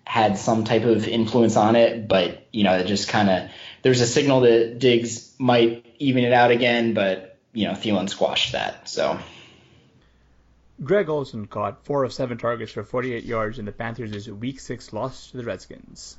had 0.04 0.38
some 0.38 0.64
type 0.64 0.84
of 0.84 1.06
influence 1.06 1.56
on 1.56 1.76
it, 1.76 2.08
but 2.08 2.46
you 2.50 2.64
know, 2.64 2.78
it 2.78 2.86
just 2.86 3.08
kind 3.08 3.28
of 3.28 3.50
there's 3.82 4.00
a 4.00 4.06
signal 4.06 4.40
that 4.40 4.78
Diggs 4.78 5.34
might 5.38 5.84
even 5.98 6.24
it 6.24 6.32
out 6.32 6.50
again, 6.50 6.94
but 6.94 7.36
you 7.52 7.66
know 7.66 7.74
Thielen 7.74 8.08
squashed 8.08 8.52
that. 8.52 8.88
So. 8.88 9.18
Greg 10.82 11.08
Olsen 11.08 11.48
caught 11.48 11.84
four 11.84 12.04
of 12.04 12.12
seven 12.12 12.38
targets 12.38 12.70
for 12.70 12.84
48 12.84 13.24
yards 13.24 13.58
in 13.58 13.64
the 13.64 13.72
Panthers' 13.72 14.30
Week 14.30 14.60
Six 14.60 14.92
loss 14.92 15.32
to 15.32 15.36
the 15.36 15.44
Redskins. 15.44 16.16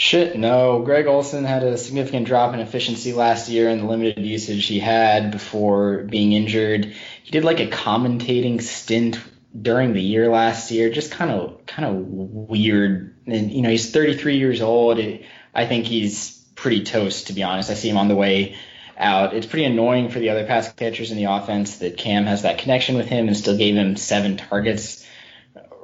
Shit, 0.00 0.38
no. 0.38 0.82
Greg 0.82 1.08
Olsen 1.08 1.42
had 1.42 1.64
a 1.64 1.76
significant 1.76 2.28
drop 2.28 2.54
in 2.54 2.60
efficiency 2.60 3.12
last 3.12 3.48
year 3.48 3.68
in 3.68 3.78
the 3.78 3.84
limited 3.84 4.24
usage 4.24 4.64
he 4.64 4.78
had 4.78 5.32
before 5.32 6.04
being 6.04 6.30
injured. 6.30 6.94
He 7.24 7.32
did 7.32 7.42
like 7.42 7.58
a 7.58 7.66
commentating 7.66 8.62
stint 8.62 9.18
during 9.60 9.94
the 9.94 10.00
year 10.00 10.28
last 10.28 10.70
year, 10.70 10.88
just 10.88 11.10
kind 11.10 11.32
of 11.32 11.66
kind 11.66 11.84
of 11.84 11.96
weird. 11.96 13.16
And 13.26 13.50
you 13.50 13.60
know, 13.60 13.70
he's 13.70 13.90
33 13.90 14.38
years 14.38 14.62
old. 14.62 15.00
I 15.00 15.66
think 15.66 15.86
he's 15.86 16.38
pretty 16.54 16.84
toast 16.84 17.26
to 17.26 17.32
be 17.32 17.42
honest. 17.42 17.68
I 17.68 17.74
see 17.74 17.90
him 17.90 17.96
on 17.98 18.06
the 18.06 18.14
way 18.14 18.54
out. 18.96 19.34
It's 19.34 19.46
pretty 19.48 19.64
annoying 19.64 20.10
for 20.10 20.20
the 20.20 20.30
other 20.30 20.46
pass 20.46 20.72
catchers 20.74 21.10
in 21.10 21.16
the 21.16 21.24
offense 21.24 21.78
that 21.78 21.96
Cam 21.96 22.24
has 22.26 22.42
that 22.42 22.58
connection 22.58 22.96
with 22.96 23.08
him 23.08 23.26
and 23.26 23.36
still 23.36 23.56
gave 23.56 23.74
him 23.74 23.96
seven 23.96 24.36
targets 24.36 25.04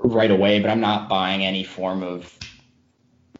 right 0.04 0.30
away. 0.30 0.60
But 0.60 0.70
I'm 0.70 0.80
not 0.80 1.08
buying 1.08 1.44
any 1.44 1.64
form 1.64 2.04
of 2.04 2.32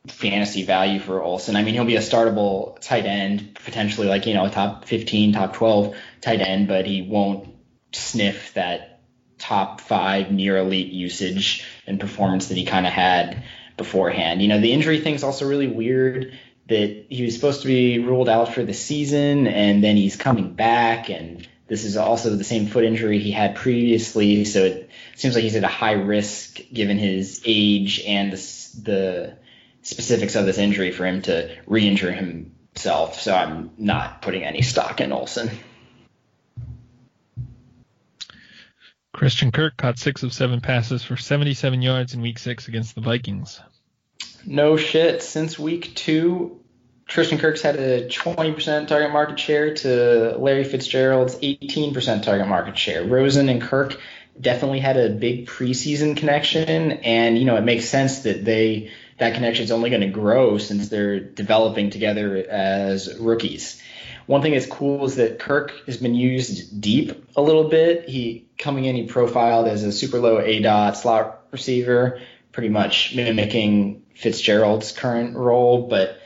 fantasy 0.09 0.65
value 0.65 1.01
for 1.01 1.23
Olsen. 1.23 1.57
I 1.57 1.63
mean, 1.63 1.75
he'll 1.75 1.85
be 1.85 1.97
a 1.97 2.01
startable 2.01 2.79
tight 2.81 3.07
end, 3.07 3.55
potentially 3.65 4.07
like, 4.07 4.27
you 4.27 4.35
know, 4.35 4.45
a 4.45 4.51
top 4.51 4.85
15, 4.85 5.33
top 5.33 5.55
12 5.55 5.97
tight 6.21 6.41
end, 6.41 6.69
but 6.69 6.87
he 6.87 7.03
won't 7.03 7.49
sniff 7.93 8.53
that 8.55 9.03
top 9.39 9.81
five 9.81 10.31
near 10.31 10.59
elite 10.59 10.93
usage 10.93 11.65
and 11.87 12.01
performance 12.01 12.49
that 12.49 12.57
he 12.57 12.65
kind 12.65 12.87
of 12.87 12.93
had 12.93 13.45
beforehand. 13.77 14.43
You 14.43 14.49
know, 14.49 14.61
the 14.61 14.73
injury 14.73 15.01
thing's 15.01 15.23
also 15.23 15.49
really 15.49 15.69
weird 15.69 16.39
that 16.69 17.07
he 17.09 17.25
was 17.25 17.35
supposed 17.35 17.63
to 17.63 17.67
be 17.67 17.99
ruled 17.99 18.29
out 18.29 18.55
for 18.55 18.63
the 18.63 18.73
season 18.73 19.47
and 19.47 19.85
then 19.85 19.97
he's 19.97 20.17
coming 20.17 20.55
back 20.55 21.11
and 21.11 21.47
this 21.67 21.85
is 21.85 21.97
also 21.97 22.31
the 22.31 22.45
same 22.45 22.67
foot 22.67 22.85
injury 22.85 23.19
he 23.19 23.31
had 23.31 23.57
previously, 23.57 24.45
so 24.45 24.65
it 24.65 24.91
seems 25.17 25.35
like 25.35 25.45
he's 25.45 25.57
at 25.57 25.65
a 25.65 25.69
high 25.69 25.93
risk 25.93 26.61
given 26.73 26.99
his 26.99 27.41
age 27.47 28.03
and 28.07 28.33
the, 28.33 28.81
the 28.83 29.37
specifics 29.85 30.35
of 30.35 30.47
this 30.47 30.59
injury 30.59 30.91
for 30.91 31.07
him 31.07 31.23
to 31.23 31.57
re-injure 31.67 32.11
himself. 32.11 33.21
So 33.21 33.35
I'm 33.35 33.71
not 33.79 34.23
putting 34.23 34.43
any 34.43 34.63
stock 34.63 35.01
in 35.01 35.13
Olsen. 35.13 35.51
Christian 39.13 39.53
Kirk 39.53 39.77
caught 39.77 39.99
six 39.99 40.25
of 40.25 40.33
seven 40.33 40.61
passes 40.61 41.05
for 41.05 41.17
77 41.17 41.83
yards 41.83 42.15
in 42.15 42.21
Week 42.21 42.39
Six 42.39 42.67
against 42.67 42.97
the 42.97 43.01
Vikings. 43.01 43.61
No 44.45 44.77
shit. 44.77 45.23
Since 45.23 45.57
Week 45.57 45.95
Two, 45.95 46.61
Christian 47.09 47.39
Kirk's 47.39 47.63
had 47.63 47.77
a 47.77 48.09
20% 48.09 48.89
target 48.89 49.13
market 49.13 49.39
share 49.39 49.75
to 49.75 50.37
Larry 50.39 50.65
Fitzgerald's 50.65 51.37
18% 51.37 52.23
target 52.23 52.49
market 52.49 52.77
share. 52.77 53.05
Rosen 53.05 53.49
and 53.49 53.63
Kirk 53.63 54.01
definitely 54.41 54.81
had 54.81 54.97
a 54.97 55.11
big 55.11 55.47
preseason 55.47 56.17
connection, 56.17 56.93
and 56.93 57.39
you 57.39 57.45
know 57.45 57.57
it 57.57 57.65
makes 57.65 57.89
sense 57.89 58.21
that 58.21 58.45
they 58.45 58.91
that 59.19 59.35
connection 59.35 59.65
is 59.65 59.71
only 59.71 59.91
going 59.91 60.03
to 60.03 60.09
grow 60.09 60.59
since 60.59 60.89
they're 60.89 61.21
developing 61.21 61.91
together 61.91 62.37
as 62.37 63.19
rookies. 63.19 63.81
One 64.27 64.43
thing 64.43 64.53
that's 64.53 64.67
cool 64.67 65.05
is 65.05 65.17
that 65.17 65.39
Kirk 65.39 65.73
has 65.87 65.99
been 65.99 66.15
used 66.15 66.81
deep 66.81 67.27
a 67.37 67.43
little 67.43 67.69
bit. 67.69 68.09
He 68.09 68.47
coming 68.59 68.87
in, 68.87 68.97
he 68.97 69.07
profiled 69.07 69.69
as 69.69 69.85
a 69.85 69.93
super 69.93 70.19
low 70.19 70.41
aDOT 70.41 70.97
slot 70.97 71.47
receiver, 71.51 72.21
pretty 72.51 72.71
much 72.71 73.15
mimicking 73.15 74.03
Fitzgerald's 74.15 74.93
current 74.93 75.37
role. 75.37 75.89
But 75.89 76.19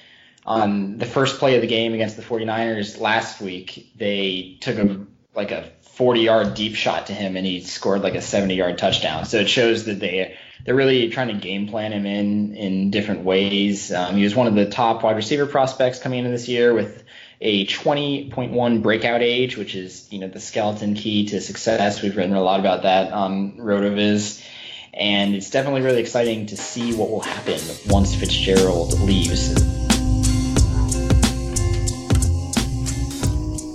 on 0.47 0.99
the 0.99 1.07
first 1.07 1.39
play 1.39 1.57
of 1.57 1.61
the 1.61 1.67
game 1.67 1.93
against 1.93 2.17
the 2.17 2.23
49ers 2.23 3.01
last 3.01 3.41
week, 3.41 3.91
they 3.97 4.59
took 4.61 4.77
him 4.77 5.09
like 5.35 5.51
a 5.51 5.71
40 5.83 6.21
yard 6.21 6.55
deep 6.55 6.77
shot 6.77 7.09
to 7.09 7.13
him 7.13 7.37
and 7.37 7.45
he 7.45 7.61
scored 7.61 8.03
like 8.03 8.15
a 8.15 8.23
70 8.23 8.55
yard 8.55 8.79
touchdown. 8.79 9.25
So 9.25 9.39
it 9.39 9.51
shows 9.51 9.87
that 9.87 9.99
they 9.99 10.37
they're 10.65 10.75
really 10.75 11.09
trying 11.11 11.29
to 11.29 11.35
game 11.35 11.69
plan 11.69 11.93
him 11.93 12.07
in 12.07 12.55
in 12.55 12.91
different 12.91 13.25
ways. 13.25 13.93
Um, 13.93 14.17
he 14.17 14.25
was 14.25 14.35
one 14.35 14.47
of 14.47 14.55
the 14.55 14.67
top 14.67 15.03
wide 15.03 15.17
receiver 15.17 15.47
prospects 15.47 15.99
coming 15.99 16.21
into 16.21 16.31
this 16.31 16.49
year 16.49 16.75
with 16.75 17.05
a 17.41 17.67
20.1 17.67 18.83
breakout 18.83 19.23
age, 19.23 19.57
which 19.57 19.75
is 19.75 20.09
you 20.11 20.19
know 20.19 20.29
the 20.29 20.41
skeleton 20.41 20.95
key 20.95 21.27
to 21.27 21.41
success. 21.41 22.03
We've 22.03 22.17
written 22.17 22.35
a 22.35 22.43
lot 22.43 22.61
about 22.61 22.83
that 22.83 23.13
on 23.13 23.59
Rotoviz, 23.59 24.45
and 24.93 25.35
it's 25.35 25.51
definitely 25.51 25.83
really 25.83 26.01
exciting 26.01 26.47
to 26.47 26.57
see 26.57 26.95
what 26.95 27.11
will 27.11 27.21
happen 27.21 27.61
once 27.87 28.15
Fitzgerald 28.15 28.99
leaves. 29.01 29.55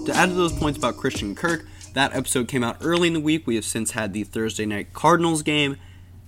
To 0.05 0.11
add 0.13 0.29
to 0.29 0.35
those 0.35 0.51
points 0.51 0.77
about 0.77 0.97
Christian 0.97 1.33
Kirk, 1.33 1.65
that 1.93 2.13
episode 2.13 2.49
came 2.49 2.63
out 2.63 2.77
early 2.81 3.07
in 3.07 3.13
the 3.13 3.21
week. 3.21 3.47
We 3.47 3.55
have 3.55 3.63
since 3.63 3.91
had 3.91 4.11
the 4.11 4.25
Thursday 4.25 4.65
night 4.65 4.91
Cardinals 4.91 5.43
game 5.43 5.77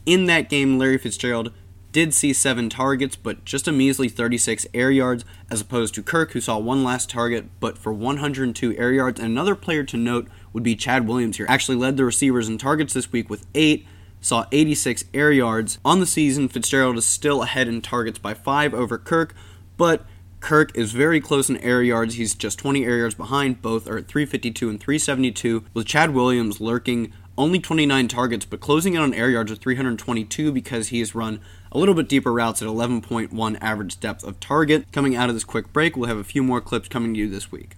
in 0.05 0.25
that 0.25 0.50
game, 0.50 0.77
Larry 0.77 0.97
Fitzgerald 0.97 1.51
did 1.95 2.13
see 2.13 2.33
seven 2.33 2.69
targets, 2.69 3.15
but 3.15 3.45
just 3.45 3.69
a 3.69 3.71
measly 3.71 4.09
36 4.09 4.67
air 4.74 4.91
yards, 4.91 5.24
as 5.50 5.62
opposed 5.62 5.95
to 5.95 6.03
Kirk, 6.03 6.33
who 6.33 6.41
saw 6.41 6.57
one 6.57 6.83
last 6.83 7.09
target, 7.09 7.45
but 7.62 7.77
for 7.77 7.93
102 7.93 8.75
air 8.77 8.91
yards. 8.91 9.17
And 9.17 9.29
another 9.29 9.55
player 9.55 9.85
to 9.85 9.95
note 9.95 10.27
would 10.51 10.62
be 10.62 10.75
Chad 10.75 11.07
Williams 11.07 11.38
here. 11.38 11.45
Actually 11.47 11.77
led 11.77 11.95
the 11.95 12.03
receivers 12.03 12.50
in 12.50 12.57
targets 12.57 12.93
this 12.93 13.13
week 13.13 13.29
with 13.29 13.47
eight, 13.55 13.88
saw 14.19 14.45
86 14.51 15.05
air 15.13 15.31
yards. 15.31 15.79
On 15.85 16.01
the 16.01 16.05
season, 16.05 16.50
Fitzgerald 16.50 16.97
is 16.97 17.05
still 17.05 17.43
ahead 17.43 17.69
in 17.69 17.81
targets 17.81 18.19
by 18.19 18.33
five 18.33 18.74
over 18.74 18.97
Kirk, 18.97 19.33
but 19.77 20.05
Kirk 20.41 20.77
is 20.77 20.91
very 20.91 21.21
close 21.21 21.50
in 21.50 21.55
air 21.57 21.81
yards. 21.81 22.15
He's 22.15 22.35
just 22.35 22.59
20 22.59 22.83
air 22.83 22.97
yards 22.97 23.15
behind. 23.15 23.62
Both 23.62 23.88
are 23.88 23.97
at 23.97 24.09
352 24.09 24.69
and 24.69 24.79
372, 24.81 25.63
with 25.74 25.88
Chad 25.88 26.13
Williams 26.13 26.59
lurking 26.59 27.13
only 27.38 27.60
29 27.60 28.08
targets, 28.08 28.46
but 28.46 28.60
closing 28.60 28.94
in 28.94 29.01
on 29.01 29.13
air 29.13 29.30
yards 29.30 29.51
of 29.51 29.60
322 29.60 30.51
because 30.51 30.89
he 30.89 31.00
has 31.00 31.15
run 31.15 31.39
a 31.72 31.77
little 31.77 31.96
bit 31.96 32.10
deeper 32.10 32.34
routes 32.34 32.62
at 32.62 32.68
11.1 32.68 33.58
average 33.62 34.00
depth 34.00 34.24
of 34.24 34.39
target. 34.39 34.92
Coming 34.92 35.15
out 35.15 35.30
of 35.30 35.36
this 35.36 35.44
quick 35.44 35.72
break, 35.74 35.96
we'll 35.96 36.10
have 36.10 36.18
a 36.18 36.24
few 36.24 36.44
more 36.44 36.62
clips 36.62 36.88
coming 36.88 37.13
to 37.13 37.20
you 37.20 37.30
this 37.30 37.51
week. 37.51 37.75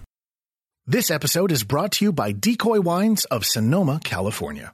This 0.86 1.12
episode 1.12 1.52
is 1.52 1.64
brought 1.64 1.92
to 1.94 2.06
you 2.06 2.14
by 2.14 2.32
Decoy 2.32 2.80
Wines 2.80 3.26
of 3.26 3.46
Sonoma, 3.46 4.00
California. 4.04 4.74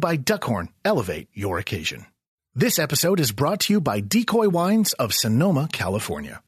by 0.00 0.16
Duckhorn 0.16 0.68
elevate 0.84 1.28
your 1.34 1.58
occasion. 1.58 2.06
This 2.54 2.78
episode 2.78 3.20
is 3.20 3.32
brought 3.32 3.60
to 3.60 3.72
you 3.72 3.80
by 3.80 4.00
Decoy 4.00 4.48
Wines 4.48 4.92
of 4.94 5.14
Sonoma, 5.14 5.68
California. 5.72 6.42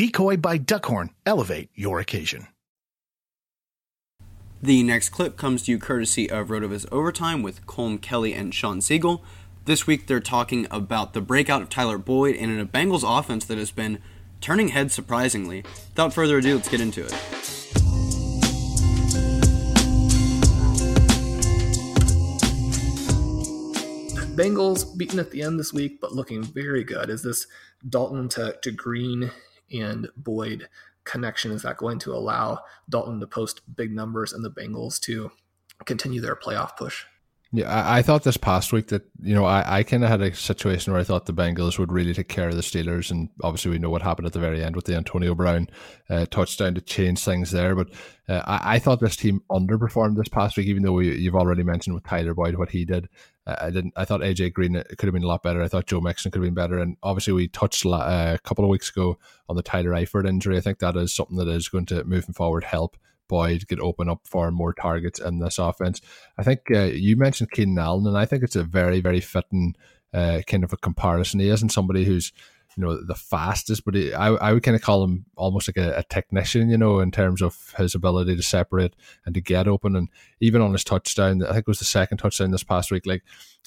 Decoy 0.00 0.38
by 0.38 0.56
Duckhorn 0.56 1.10
elevate 1.26 1.68
your 1.74 2.00
occasion. 2.00 2.46
The 4.62 4.82
next 4.82 5.10
clip 5.10 5.36
comes 5.36 5.64
to 5.64 5.72
you 5.72 5.78
courtesy 5.78 6.30
of 6.30 6.48
Rotoviz 6.48 6.90
Overtime 6.90 7.42
with 7.42 7.66
Colm 7.66 8.00
Kelly 8.00 8.32
and 8.32 8.54
Shawn 8.54 8.78
Siegele. 8.78 9.20
This 9.66 9.86
week 9.86 10.06
they're 10.06 10.18
talking 10.18 10.66
about 10.70 11.12
the 11.12 11.20
breakout 11.20 11.60
of 11.60 11.68
Tyler 11.68 11.98
Boyd 11.98 12.36
and 12.36 12.50
in 12.50 12.58
a 12.58 12.64
Bengals 12.64 13.04
offense 13.06 13.44
that 13.44 13.58
has 13.58 13.70
been 13.70 13.98
turning 14.40 14.68
heads 14.68 14.94
surprisingly. 14.94 15.64
Without 15.90 16.14
further 16.14 16.38
ado, 16.38 16.54
let's 16.54 16.70
get 16.70 16.80
into 16.80 17.04
it. 17.04 17.12
Bengals 24.34 24.96
beaten 24.96 25.18
at 25.18 25.30
the 25.30 25.42
end 25.42 25.60
this 25.60 25.74
week, 25.74 26.00
but 26.00 26.12
looking 26.12 26.42
very 26.42 26.84
good. 26.84 27.10
Is 27.10 27.22
this 27.22 27.46
Dalton 27.86 28.30
to, 28.30 28.56
to 28.62 28.70
Green 28.70 29.30
and 29.72 30.08
Boyd 30.16 30.68
connection 31.04 31.50
is 31.52 31.62
that 31.62 31.76
going 31.76 31.98
to 32.00 32.12
allow 32.12 32.60
Dalton 32.88 33.20
to 33.20 33.26
post 33.26 33.62
big 33.74 33.92
numbers 33.92 34.32
and 34.32 34.44
the 34.44 34.50
Bengals 34.50 35.00
to 35.00 35.30
continue 35.84 36.20
their 36.20 36.36
playoff 36.36 36.76
push? 36.76 37.04
Yeah, 37.52 37.68
I, 37.68 37.98
I, 37.98 38.02
thought 38.02 38.22
this 38.22 38.36
past 38.36 38.72
week 38.72 38.88
that 38.88 39.02
you 39.20 39.34
know 39.34 39.44
I, 39.44 39.78
I 39.78 39.82
kind 39.82 40.04
of 40.04 40.08
had 40.08 40.22
a 40.22 40.32
situation 40.32 40.92
where 40.92 41.00
I 41.00 41.04
thought 41.04 41.26
the 41.26 41.32
Bengals 41.32 41.80
would 41.80 41.90
really 41.90 42.14
take 42.14 42.28
care 42.28 42.48
of 42.48 42.54
the 42.54 42.62
Steelers, 42.62 43.10
and 43.10 43.28
obviously 43.42 43.72
we 43.72 43.78
know 43.78 43.90
what 43.90 44.02
happened 44.02 44.26
at 44.26 44.32
the 44.32 44.38
very 44.38 44.62
end 44.62 44.76
with 44.76 44.84
the 44.84 44.94
Antonio 44.94 45.34
Brown 45.34 45.68
uh, 46.08 46.26
touchdown 46.26 46.74
to 46.76 46.80
change 46.80 47.24
things 47.24 47.50
there. 47.50 47.74
But 47.74 47.88
uh, 48.28 48.42
I, 48.46 48.76
I, 48.76 48.78
thought 48.78 49.00
this 49.00 49.16
team 49.16 49.42
underperformed 49.50 50.16
this 50.16 50.28
past 50.28 50.56
week, 50.56 50.68
even 50.68 50.84
though 50.84 50.92
we, 50.92 51.16
you've 51.16 51.34
already 51.34 51.64
mentioned 51.64 51.94
with 51.94 52.04
Tyler 52.04 52.34
Boyd 52.34 52.54
what 52.54 52.70
he 52.70 52.84
did. 52.84 53.08
Uh, 53.44 53.56
I 53.62 53.70
didn't. 53.70 53.94
I 53.96 54.04
thought 54.04 54.20
AJ 54.20 54.52
Green 54.52 54.76
uh, 54.76 54.84
could 54.96 55.08
have 55.08 55.14
been 55.14 55.24
a 55.24 55.28
lot 55.28 55.42
better. 55.42 55.60
I 55.60 55.66
thought 55.66 55.86
Joe 55.86 56.00
Mixon 56.00 56.30
could 56.30 56.40
have 56.40 56.46
been 56.46 56.54
better, 56.54 56.78
and 56.78 56.98
obviously 57.02 57.32
we 57.32 57.48
touched 57.48 57.84
uh, 57.84 58.36
a 58.36 58.38
couple 58.44 58.64
of 58.64 58.70
weeks 58.70 58.90
ago 58.90 59.18
on 59.48 59.56
the 59.56 59.62
Tyler 59.64 59.90
Eifert 59.90 60.28
injury. 60.28 60.56
I 60.56 60.60
think 60.60 60.78
that 60.78 60.94
is 60.94 61.12
something 61.12 61.36
that 61.38 61.48
is 61.48 61.68
going 61.68 61.86
to 61.86 62.04
moving 62.04 62.32
forward 62.32 62.62
help 62.62 62.96
Boyd 63.30 63.68
could 63.68 63.80
open 63.80 64.08
up 64.10 64.20
for 64.24 64.50
more 64.50 64.74
targets 64.74 65.20
in 65.20 65.38
this 65.38 65.58
offense. 65.58 66.00
I 66.36 66.42
think 66.42 66.62
uh, 66.74 66.82
you 66.82 67.16
mentioned 67.16 67.52
Keenan 67.52 67.78
Allen, 67.78 68.06
and 68.06 68.18
I 68.18 68.26
think 68.26 68.42
it's 68.42 68.56
a 68.56 68.64
very, 68.64 69.00
very 69.00 69.20
fitting 69.20 69.76
uh, 70.12 70.40
kind 70.46 70.64
of 70.64 70.72
a 70.72 70.76
comparison. 70.76 71.40
He 71.40 71.48
isn't 71.48 71.70
somebody 71.70 72.04
who's 72.04 72.32
you 72.76 72.84
know 72.84 73.04
the 73.04 73.14
fastest, 73.14 73.84
but 73.84 73.94
he, 73.94 74.12
I 74.12 74.28
I 74.28 74.52
would 74.52 74.62
kind 74.62 74.76
of 74.76 74.82
call 74.82 75.04
him 75.04 75.26
almost 75.36 75.68
like 75.68 75.76
a, 75.76 75.98
a, 75.98 76.02
technician, 76.04 76.70
you 76.70 76.78
know, 76.78 77.00
in 77.00 77.10
terms 77.10 77.42
of 77.42 77.74
his 77.76 77.94
ability 77.94 78.36
to 78.36 78.42
separate 78.42 78.94
and 79.24 79.34
to 79.34 79.40
get 79.40 79.68
open, 79.68 79.96
and 79.96 80.08
even 80.40 80.60
on 80.60 80.72
his 80.72 80.84
touchdown, 80.84 81.42
I 81.42 81.52
think 81.52 81.60
it 81.60 81.68
was 81.68 81.78
the 81.78 81.84
second 81.84 82.18
touchdown 82.18 82.50
this 82.50 82.62
past 82.62 82.90
week. 82.90 83.06
Like 83.06 83.22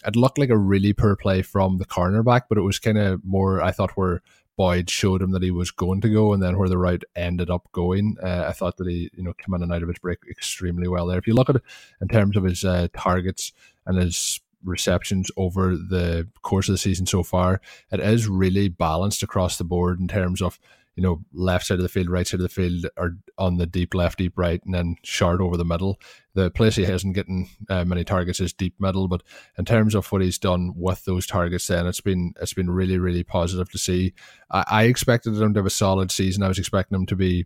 it 0.05 0.15
looked 0.15 0.38
like 0.38 0.50
a 0.50 0.58
really 0.58 0.93
poor 0.93 1.15
play 1.15 1.41
from 1.41 1.77
the 1.77 1.86
cornerback, 1.86 2.43
but 2.50 2.58
it 2.58 2.62
was 2.62 2.79
kind 2.79 2.98
of 2.98 3.24
more 3.24 3.62
I 3.62 3.72
thought 3.72 3.98
were 3.98 4.22
Boyd 4.55 4.89
showed 4.89 5.22
him 5.22 5.31
that 5.31 5.43
he 5.43 5.51
was 5.51 5.72
going 5.72 6.01
to 6.01 6.10
go, 6.10 6.33
and 6.33 6.41
then 6.41 6.57
where 6.57 6.69
the 6.69 6.77
route 6.77 7.03
ended 7.15 7.50
up 7.50 7.72
going, 7.72 8.17
uh, 8.22 8.45
I 8.48 8.51
thought 8.51 8.77
that 8.77 8.88
he, 8.88 9.10
you 9.15 9.24
know, 9.24 9.33
came 9.33 9.53
in 9.55 9.63
and 9.63 9.74
out 9.74 9.81
of 9.81 9.89
his 9.89 10.00
break 10.00 10.19
extremely 10.29 10.88
well 10.88 11.07
there. 11.07 11.17
If 11.17 11.27
you 11.27 11.33
look 11.33 11.50
at 11.50 11.55
it 11.57 11.63
in 12.01 12.07
terms 12.07 12.38
of 12.38 12.43
his 12.43 12.63
uh, 12.63 12.88
targets 12.95 13.51
and 13.86 13.98
his 13.98 14.39
receptions 14.63 15.29
over 15.38 15.75
the 15.75 16.27
course 16.41 16.69
of 16.69 16.74
the 16.74 16.77
season 16.77 17.05
so 17.05 17.24
far, 17.24 17.62
it 17.91 18.00
is 18.00 18.27
really 18.27 18.69
balanced 18.69 19.24
across 19.24 19.57
the 19.57 19.63
board 19.63 20.00
in 20.00 20.07
terms 20.07 20.41
of 20.41 20.60
you 20.95 21.01
know, 21.01 21.23
left 21.33 21.65
side 21.65 21.79
of 21.79 21.83
the 21.83 21.89
field, 21.89 22.09
right 22.09 22.27
side 22.27 22.39
of 22.39 22.43
the 22.43 22.50
field, 22.50 22.85
or 22.97 23.17
on 23.38 23.57
the 23.57 23.65
deep 23.65 23.93
left, 23.93 24.19
deep 24.19 24.33
right, 24.35 24.62
and 24.63 24.73
then 24.73 24.95
short 25.03 25.41
over 25.41 25.57
the 25.57 25.65
middle. 25.65 26.00
The 26.35 26.51
place 26.51 26.75
he 26.75 26.85
hasn't 26.85 27.15
getting 27.15 27.50
uh, 27.69 27.85
many 27.85 28.03
targets 28.03 28.39
is 28.39 28.53
deep 28.53 28.75
middle, 28.79 29.07
but 29.07 29.23
in 29.57 29.65
terms 29.65 29.95
of 29.95 30.12
what 30.12 30.21
he's 30.21 30.38
done 30.38 30.73
with 30.75 31.05
those 31.05 31.25
targets, 31.25 31.67
then 31.67 31.88
it's 31.88 32.01
been 32.01 32.33
it's 32.41 32.53
been 32.53 32.69
really 32.69 32.97
really 33.00 33.23
positive 33.23 33.71
to 33.71 33.77
see. 33.77 34.13
I, 34.51 34.63
I 34.67 34.83
expected 34.83 35.35
him 35.35 35.53
to 35.53 35.59
have 35.59 35.65
a 35.65 35.71
solid 35.71 36.12
season. 36.12 36.43
I 36.43 36.47
was 36.47 36.59
expecting 36.59 36.95
him 36.95 37.05
to 37.07 37.15
be 37.15 37.45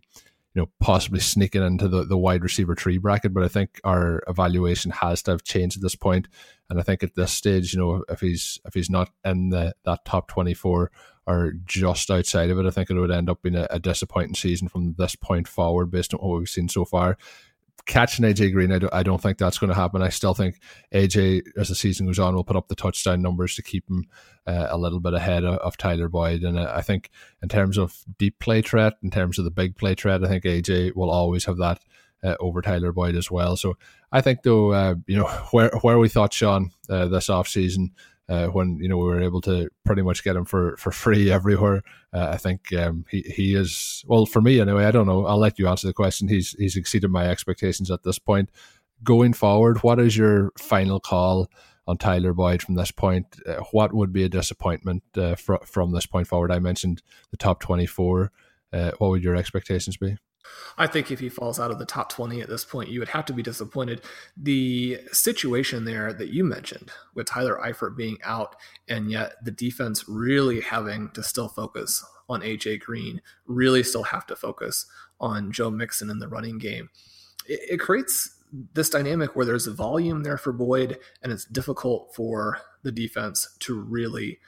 you 0.54 0.62
know, 0.62 0.70
possibly 0.80 1.20
sneaking 1.20 1.62
into 1.62 1.86
the, 1.88 2.04
the 2.04 2.18
wide 2.18 2.42
receiver 2.42 2.74
tree 2.74 2.98
bracket. 2.98 3.32
But 3.32 3.44
I 3.44 3.48
think 3.48 3.80
our 3.84 4.22
evaluation 4.26 4.90
has 4.90 5.22
to 5.22 5.32
have 5.32 5.44
changed 5.44 5.76
at 5.76 5.82
this 5.82 5.94
point. 5.94 6.26
And 6.68 6.80
I 6.80 6.82
think 6.82 7.02
at 7.02 7.14
this 7.14 7.32
stage, 7.32 7.72
you 7.72 7.78
know, 7.78 8.04
if 8.08 8.20
he's 8.20 8.58
if 8.64 8.74
he's 8.74 8.90
not 8.90 9.10
in 9.24 9.50
the 9.50 9.74
that 9.84 10.04
top 10.04 10.26
twenty 10.26 10.54
four 10.54 10.90
or 11.28 11.52
just 11.66 12.10
outside 12.10 12.50
of 12.50 12.58
it, 12.58 12.66
I 12.66 12.70
think 12.70 12.90
it 12.90 12.94
would 12.94 13.10
end 13.10 13.28
up 13.28 13.42
being 13.42 13.54
a, 13.54 13.66
a 13.70 13.78
disappointing 13.78 14.34
season 14.34 14.68
from 14.68 14.94
this 14.98 15.14
point 15.14 15.46
forward 15.46 15.90
based 15.90 16.14
on 16.14 16.20
what 16.20 16.38
we've 16.38 16.48
seen 16.48 16.68
so 16.68 16.84
far 16.84 17.18
catching 17.88 18.24
AJ 18.24 18.52
Green, 18.52 18.70
I 18.70 18.78
don't, 18.78 18.94
I 18.94 19.02
don't 19.02 19.20
think 19.20 19.38
that's 19.38 19.58
going 19.58 19.68
to 19.68 19.74
happen. 19.74 20.02
I 20.02 20.10
still 20.10 20.34
think 20.34 20.60
AJ, 20.94 21.42
as 21.56 21.70
the 21.70 21.74
season 21.74 22.06
goes 22.06 22.18
on, 22.18 22.34
will 22.34 22.44
put 22.44 22.56
up 22.56 22.68
the 22.68 22.76
touchdown 22.76 23.22
numbers 23.22 23.56
to 23.56 23.62
keep 23.62 23.88
him 23.88 24.06
uh, 24.46 24.68
a 24.70 24.78
little 24.78 25.00
bit 25.00 25.14
ahead 25.14 25.42
of, 25.42 25.58
of 25.58 25.76
Tyler 25.76 26.08
Boyd. 26.08 26.42
And 26.42 26.58
uh, 26.58 26.70
I 26.72 26.82
think 26.82 27.10
in 27.42 27.48
terms 27.48 27.78
of 27.78 28.04
deep 28.18 28.38
play 28.38 28.62
threat, 28.62 28.94
in 29.02 29.10
terms 29.10 29.38
of 29.38 29.44
the 29.44 29.50
big 29.50 29.74
play 29.76 29.94
threat, 29.94 30.22
I 30.22 30.28
think 30.28 30.44
AJ 30.44 30.94
will 30.94 31.10
always 31.10 31.46
have 31.46 31.56
that 31.56 31.80
uh, 32.22 32.34
over 32.40 32.60
Tyler 32.60 32.92
Boyd 32.92 33.16
as 33.16 33.30
well. 33.30 33.56
So 33.56 33.78
I 34.12 34.20
think, 34.20 34.42
though, 34.42 34.72
uh, 34.72 34.94
you 35.06 35.16
know, 35.16 35.26
where 35.50 35.70
where 35.80 35.98
we 35.98 36.08
thought 36.08 36.32
Sean 36.32 36.70
uh, 36.90 37.08
this 37.08 37.30
off 37.30 37.48
season 37.48 37.92
uh, 38.28 38.46
when 38.48 38.78
you 38.78 38.88
know 38.88 38.98
we 38.98 39.06
were 39.06 39.22
able 39.22 39.40
to 39.40 39.68
pretty 39.84 40.02
much 40.02 40.22
get 40.22 40.36
him 40.36 40.44
for, 40.44 40.76
for 40.76 40.90
free 40.90 41.30
everywhere. 41.38 41.82
Uh, 42.12 42.28
I 42.32 42.36
think 42.36 42.72
um, 42.74 43.04
he 43.10 43.22
he 43.22 43.54
is 43.54 44.04
well 44.06 44.26
for 44.26 44.40
me 44.40 44.60
anyway. 44.60 44.84
I 44.84 44.90
don't 44.90 45.06
know. 45.06 45.26
I'll 45.26 45.38
let 45.38 45.58
you 45.58 45.68
answer 45.68 45.86
the 45.86 45.94
question. 45.94 46.28
He's 46.28 46.52
he's 46.52 46.76
exceeded 46.76 47.10
my 47.10 47.28
expectations 47.28 47.90
at 47.90 48.02
this 48.02 48.18
point. 48.18 48.50
Going 49.02 49.32
forward, 49.32 49.82
what 49.82 50.00
is 50.00 50.16
your 50.16 50.50
final 50.58 51.00
call 51.00 51.48
on 51.86 51.96
Tyler 51.98 52.32
Boyd 52.32 52.62
from 52.62 52.74
this 52.74 52.90
point? 52.90 53.26
Uh, 53.46 53.62
what 53.70 53.94
would 53.94 54.12
be 54.12 54.24
a 54.24 54.28
disappointment 54.28 55.02
uh, 55.16 55.36
fr- 55.36 55.64
from 55.64 55.92
this 55.92 56.06
point 56.06 56.26
forward? 56.26 56.50
I 56.50 56.58
mentioned 56.58 57.02
the 57.30 57.36
top 57.36 57.60
twenty 57.60 57.86
four. 57.86 58.32
Uh, 58.72 58.90
what 58.98 59.08
would 59.10 59.24
your 59.24 59.36
expectations 59.36 59.96
be? 59.96 60.16
I 60.76 60.86
think 60.86 61.10
if 61.10 61.20
he 61.20 61.28
falls 61.28 61.58
out 61.58 61.70
of 61.70 61.78
the 61.78 61.84
top 61.84 62.10
20 62.10 62.40
at 62.40 62.48
this 62.48 62.64
point, 62.64 62.88
you 62.88 63.00
would 63.00 63.08
have 63.08 63.26
to 63.26 63.32
be 63.32 63.42
disappointed. 63.42 64.02
The 64.36 65.00
situation 65.12 65.84
there 65.84 66.12
that 66.12 66.28
you 66.28 66.44
mentioned 66.44 66.90
with 67.14 67.26
Tyler 67.26 67.60
Eifert 67.62 67.96
being 67.96 68.18
out 68.22 68.56
and 68.88 69.10
yet 69.10 69.32
the 69.44 69.50
defense 69.50 70.04
really 70.08 70.60
having 70.60 71.10
to 71.10 71.22
still 71.22 71.48
focus 71.48 72.04
on 72.28 72.42
AJ 72.42 72.80
Green, 72.80 73.20
really 73.46 73.82
still 73.82 74.04
have 74.04 74.26
to 74.26 74.36
focus 74.36 74.86
on 75.20 75.50
Joe 75.50 75.70
Mixon 75.70 76.10
in 76.10 76.18
the 76.18 76.28
running 76.28 76.58
game. 76.58 76.90
It, 77.46 77.60
it 77.72 77.80
creates 77.80 78.36
this 78.74 78.90
dynamic 78.90 79.36
where 79.36 79.46
there's 79.46 79.66
a 79.66 79.72
volume 79.72 80.22
there 80.22 80.38
for 80.38 80.52
Boyd 80.52 80.98
and 81.22 81.32
it's 81.32 81.44
difficult 81.44 82.14
for 82.14 82.60
the 82.82 82.92
defense 82.92 83.56
to 83.60 83.78
really 83.78 84.38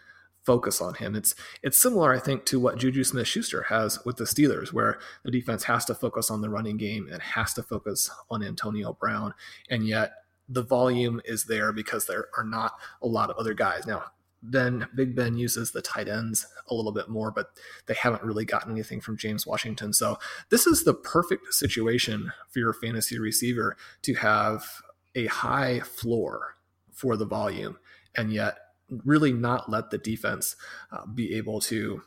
focus 0.43 0.81
on 0.81 0.95
him. 0.95 1.15
It's 1.15 1.35
it's 1.63 1.81
similar, 1.81 2.13
I 2.13 2.19
think, 2.19 2.45
to 2.47 2.61
what 2.61 2.79
Juju 2.79 3.05
Smith 3.05 3.29
Schuster 3.29 3.63
has 3.65 4.05
with 4.05 4.17
the 4.17 4.25
Steelers, 4.25 4.73
where 4.73 4.99
the 5.25 5.31
defense 5.31 5.65
has 5.65 5.85
to 5.87 5.95
focus 5.95 6.31
on 6.31 6.41
the 6.41 6.51
running 6.51 6.77
game 6.77 7.09
and 7.11 7.23
has 7.23 7.55
to 7.55 7.63
focus 7.63 8.11
on 8.31 8.43
Antonio 8.43 8.93
Brown. 8.93 9.35
And 9.69 9.87
yet 9.87 10.13
the 10.49 10.63
volume 10.63 11.21
is 11.25 11.45
there 11.45 11.73
because 11.73 12.07
there 12.07 12.27
are 12.37 12.45
not 12.45 12.73
a 13.03 13.07
lot 13.07 13.31
of 13.31 13.37
other 13.37 13.55
guys. 13.55 13.87
Now, 13.87 14.05
then 14.43 14.89
Big 14.95 15.15
Ben 15.15 15.37
uses 15.37 15.71
the 15.71 15.83
tight 15.83 16.09
ends 16.09 16.47
a 16.69 16.75
little 16.75 16.93
bit 16.93 17.09
more, 17.09 17.31
but 17.31 17.51
they 17.87 17.95
haven't 17.95 18.25
really 18.25 18.45
gotten 18.45 18.73
anything 18.73 19.01
from 19.01 19.19
James 19.19 19.47
Washington. 19.47 19.93
So 19.93 20.19
this 20.49 20.67
is 20.67 20.85
the 20.85 20.95
perfect 20.95 21.53
situation 21.53 22.33
for 22.49 22.59
your 22.59 22.73
fantasy 22.73 23.19
receiver 23.19 23.77
to 24.03 24.15
have 24.15 24.65
a 25.15 25.27
high 25.27 25.81
floor 25.81 26.57
for 26.91 27.17
the 27.17 27.27
volume 27.27 27.79
and 28.17 28.33
yet 28.33 28.57
really 29.05 29.33
not 29.33 29.71
let 29.71 29.91
the 29.91 29.99
defense 29.99 30.57
uh, 30.93 31.07
be 31.07 31.35
able 31.35 31.61
to 31.61 32.03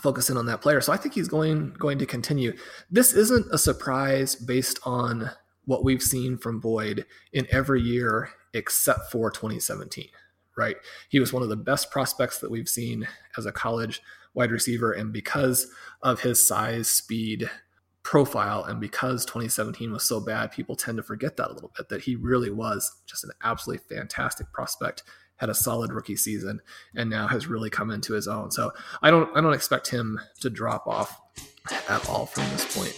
focus 0.00 0.28
in 0.28 0.36
on 0.36 0.46
that 0.46 0.60
player. 0.60 0.80
So 0.80 0.92
I 0.92 0.96
think 0.96 1.14
he's 1.14 1.28
going 1.28 1.74
going 1.74 1.98
to 1.98 2.06
continue. 2.06 2.56
This 2.90 3.12
isn't 3.12 3.46
a 3.52 3.58
surprise 3.58 4.34
based 4.34 4.80
on 4.84 5.30
what 5.66 5.84
we've 5.84 6.02
seen 6.02 6.36
from 6.36 6.60
Boyd 6.60 7.06
in 7.32 7.46
every 7.50 7.80
year 7.80 8.30
except 8.52 9.10
for 9.10 9.30
2017, 9.30 10.08
right? 10.56 10.76
He 11.08 11.20
was 11.20 11.32
one 11.32 11.42
of 11.42 11.48
the 11.48 11.56
best 11.56 11.90
prospects 11.90 12.38
that 12.40 12.50
we've 12.50 12.68
seen 12.68 13.08
as 13.36 13.46
a 13.46 13.52
college 13.52 14.02
wide 14.34 14.50
receiver 14.50 14.92
and 14.92 15.12
because 15.12 15.68
of 16.02 16.20
his 16.20 16.46
size, 16.46 16.88
speed, 16.88 17.48
profile 18.04 18.62
and 18.64 18.80
because 18.80 19.24
2017 19.24 19.90
was 19.90 20.04
so 20.04 20.20
bad, 20.20 20.52
people 20.52 20.76
tend 20.76 20.98
to 20.98 21.02
forget 21.02 21.36
that 21.36 21.50
a 21.50 21.54
little 21.54 21.72
bit 21.76 21.88
that 21.88 22.02
he 22.02 22.14
really 22.14 22.50
was 22.50 23.00
just 23.06 23.24
an 23.24 23.30
absolutely 23.42 23.82
fantastic 23.96 24.52
prospect 24.52 25.02
had 25.36 25.50
a 25.50 25.54
solid 25.54 25.92
rookie 25.92 26.16
season 26.16 26.60
and 26.94 27.10
now 27.10 27.26
has 27.26 27.46
really 27.46 27.70
come 27.70 27.90
into 27.90 28.14
his 28.14 28.28
own. 28.28 28.50
So 28.50 28.72
I 29.02 29.10
don't 29.10 29.36
I 29.36 29.40
don't 29.40 29.54
expect 29.54 29.88
him 29.88 30.20
to 30.40 30.50
drop 30.50 30.86
off 30.86 31.20
at 31.88 32.08
all 32.08 32.26
from 32.26 32.44
this 32.50 32.76
point. 32.76 32.94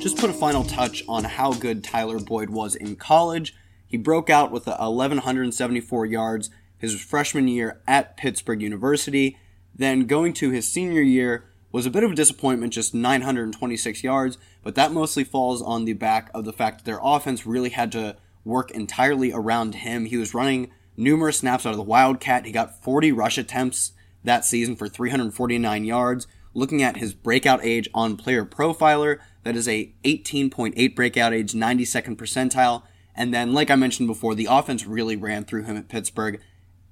Just 0.00 0.16
put 0.16 0.30
a 0.30 0.34
final 0.34 0.64
touch 0.64 1.02
on 1.08 1.24
how 1.24 1.52
good 1.52 1.84
Tyler 1.84 2.18
Boyd 2.18 2.48
was 2.48 2.74
in 2.74 2.96
college. 2.96 3.54
He 3.86 3.98
broke 3.98 4.30
out 4.30 4.50
with 4.50 4.66
1,174 4.66 6.06
yards 6.06 6.50
his 6.78 6.98
freshman 6.98 7.48
year 7.48 7.82
at 7.86 8.16
Pittsburgh 8.16 8.62
University. 8.62 9.36
Then 9.74 10.06
going 10.06 10.32
to 10.34 10.50
his 10.50 10.70
senior 10.70 11.02
year, 11.02 11.49
was 11.72 11.86
a 11.86 11.90
bit 11.90 12.04
of 12.04 12.12
a 12.12 12.16
disappointment, 12.16 12.72
just 12.72 12.94
926 12.94 14.02
yards, 14.02 14.38
but 14.62 14.74
that 14.74 14.92
mostly 14.92 15.24
falls 15.24 15.62
on 15.62 15.84
the 15.84 15.92
back 15.92 16.30
of 16.34 16.44
the 16.44 16.52
fact 16.52 16.78
that 16.78 16.84
their 16.84 17.00
offense 17.02 17.46
really 17.46 17.70
had 17.70 17.92
to 17.92 18.16
work 18.44 18.70
entirely 18.70 19.32
around 19.32 19.76
him. 19.76 20.06
He 20.06 20.16
was 20.16 20.34
running 20.34 20.70
numerous 20.96 21.38
snaps 21.38 21.64
out 21.66 21.70
of 21.70 21.76
the 21.76 21.82
Wildcat. 21.82 22.44
He 22.44 22.52
got 22.52 22.82
40 22.82 23.12
rush 23.12 23.38
attempts 23.38 23.92
that 24.24 24.44
season 24.44 24.76
for 24.76 24.88
349 24.88 25.84
yards. 25.84 26.26
Looking 26.52 26.82
at 26.82 26.96
his 26.96 27.14
breakout 27.14 27.64
age 27.64 27.88
on 27.94 28.16
Player 28.16 28.44
Profiler, 28.44 29.18
that 29.44 29.56
is 29.56 29.68
a 29.68 29.92
18.8 30.04 30.96
breakout 30.96 31.32
age, 31.32 31.52
92nd 31.52 32.16
percentile. 32.16 32.82
And 33.14 33.32
then, 33.32 33.52
like 33.52 33.70
I 33.70 33.76
mentioned 33.76 34.08
before, 34.08 34.34
the 34.34 34.48
offense 34.50 34.86
really 34.86 35.16
ran 35.16 35.44
through 35.44 35.64
him 35.64 35.76
at 35.76 35.88
Pittsburgh. 35.88 36.40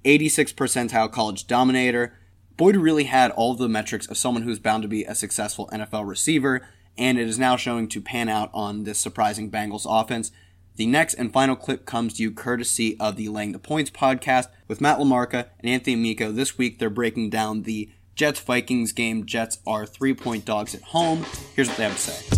86 0.04 0.52
percentile 0.52 1.10
college 1.10 1.46
dominator, 1.46 2.14
Boyd 2.58 2.74
really 2.74 3.04
had 3.04 3.30
all 3.30 3.54
the 3.54 3.68
metrics 3.68 4.08
of 4.08 4.18
someone 4.18 4.42
who's 4.42 4.58
bound 4.58 4.82
to 4.82 4.88
be 4.88 5.04
a 5.04 5.14
successful 5.14 5.70
NFL 5.72 6.08
receiver, 6.08 6.66
and 6.98 7.16
it 7.16 7.28
is 7.28 7.38
now 7.38 7.56
showing 7.56 7.86
to 7.88 8.00
pan 8.00 8.28
out 8.28 8.50
on 8.52 8.82
this 8.82 8.98
surprising 8.98 9.48
Bengals 9.48 9.86
offense. 9.88 10.32
The 10.74 10.86
next 10.86 11.14
and 11.14 11.32
final 11.32 11.54
clip 11.54 11.86
comes 11.86 12.14
to 12.14 12.22
you 12.24 12.32
courtesy 12.32 12.98
of 12.98 13.14
the 13.14 13.28
Laying 13.28 13.52
the 13.52 13.60
Points 13.60 13.90
podcast 13.90 14.48
with 14.66 14.80
Matt 14.80 14.98
LaMarca 14.98 15.46
and 15.60 15.70
Anthony 15.70 15.94
Amico. 15.94 16.32
This 16.32 16.58
week 16.58 16.80
they're 16.80 16.90
breaking 16.90 17.30
down 17.30 17.62
the 17.62 17.90
Jets 18.16 18.40
Vikings 18.40 18.90
game. 18.90 19.24
Jets 19.24 19.58
are 19.64 19.86
three 19.86 20.12
point 20.12 20.44
dogs 20.44 20.74
at 20.74 20.82
home. 20.82 21.24
Here's 21.54 21.68
what 21.68 21.76
they 21.76 21.84
have 21.84 21.94
to 21.94 22.10
say. 22.10 22.37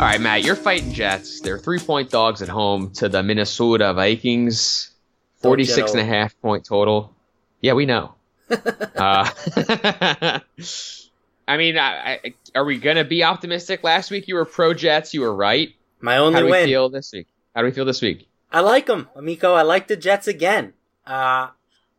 All 0.00 0.06
right, 0.06 0.18
Matt, 0.18 0.44
you're 0.44 0.56
fighting 0.56 0.94
Jets. 0.94 1.42
They're 1.42 1.58
three 1.58 1.78
point 1.78 2.08
dogs 2.08 2.40
at 2.40 2.48
home 2.48 2.90
to 2.92 3.10
the 3.10 3.22
Minnesota 3.22 3.92
Vikings. 3.92 4.92
46 5.42 5.90
and 5.90 6.00
a 6.00 6.04
half 6.06 6.40
point 6.40 6.64
total. 6.64 7.14
Yeah, 7.60 7.74
we 7.74 7.84
know. 7.84 8.14
uh, 8.50 9.28
I 11.46 11.56
mean, 11.58 11.76
I, 11.76 12.18
I, 12.24 12.34
are 12.54 12.64
we 12.64 12.78
going 12.78 12.96
to 12.96 13.04
be 13.04 13.24
optimistic? 13.24 13.84
Last 13.84 14.10
week 14.10 14.26
you 14.26 14.36
were 14.36 14.46
pro 14.46 14.72
Jets. 14.72 15.12
You 15.12 15.20
were 15.20 15.34
right. 15.34 15.74
My 16.00 16.16
only 16.16 16.32
How 16.32 16.40
do 16.46 16.50
win. 16.50 16.62
we 16.62 16.70
feel 16.70 16.88
this 16.88 17.12
week? 17.12 17.26
How 17.54 17.60
do 17.60 17.66
we 17.66 17.72
feel 17.72 17.84
this 17.84 18.00
week? 18.00 18.26
I 18.50 18.60
like 18.60 18.86
them, 18.86 19.10
Amico. 19.14 19.52
I 19.52 19.60
like 19.60 19.86
the 19.88 19.96
Jets 19.96 20.26
again. 20.26 20.72
Uh, 21.06 21.48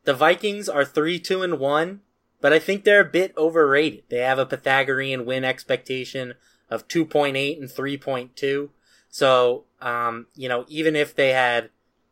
the 0.06 0.16
Vikings 0.16 0.68
are 0.68 0.86
3 0.86 1.20
2 1.20 1.44
and 1.44 1.60
1, 1.60 2.02
but 2.42 2.52
I 2.52 2.58
think 2.58 2.84
they're 2.84 3.02
a 3.02 3.06
bit 3.06 3.32
overrated. 3.38 4.06
They 4.10 4.22
have 4.22 4.40
a 4.40 4.46
Pythagorean 4.48 5.24
win 5.24 5.46
expectation 5.46 6.34
of 6.72 6.88
2.8 6.88 7.60
and 7.60 7.70
3.2. 7.70 8.70
So, 9.10 9.66
um, 9.82 10.28
you 10.34 10.48
know, 10.48 10.66
even 10.70 10.96
if 10.96 11.14
they 11.14 11.32
had 11.32 11.70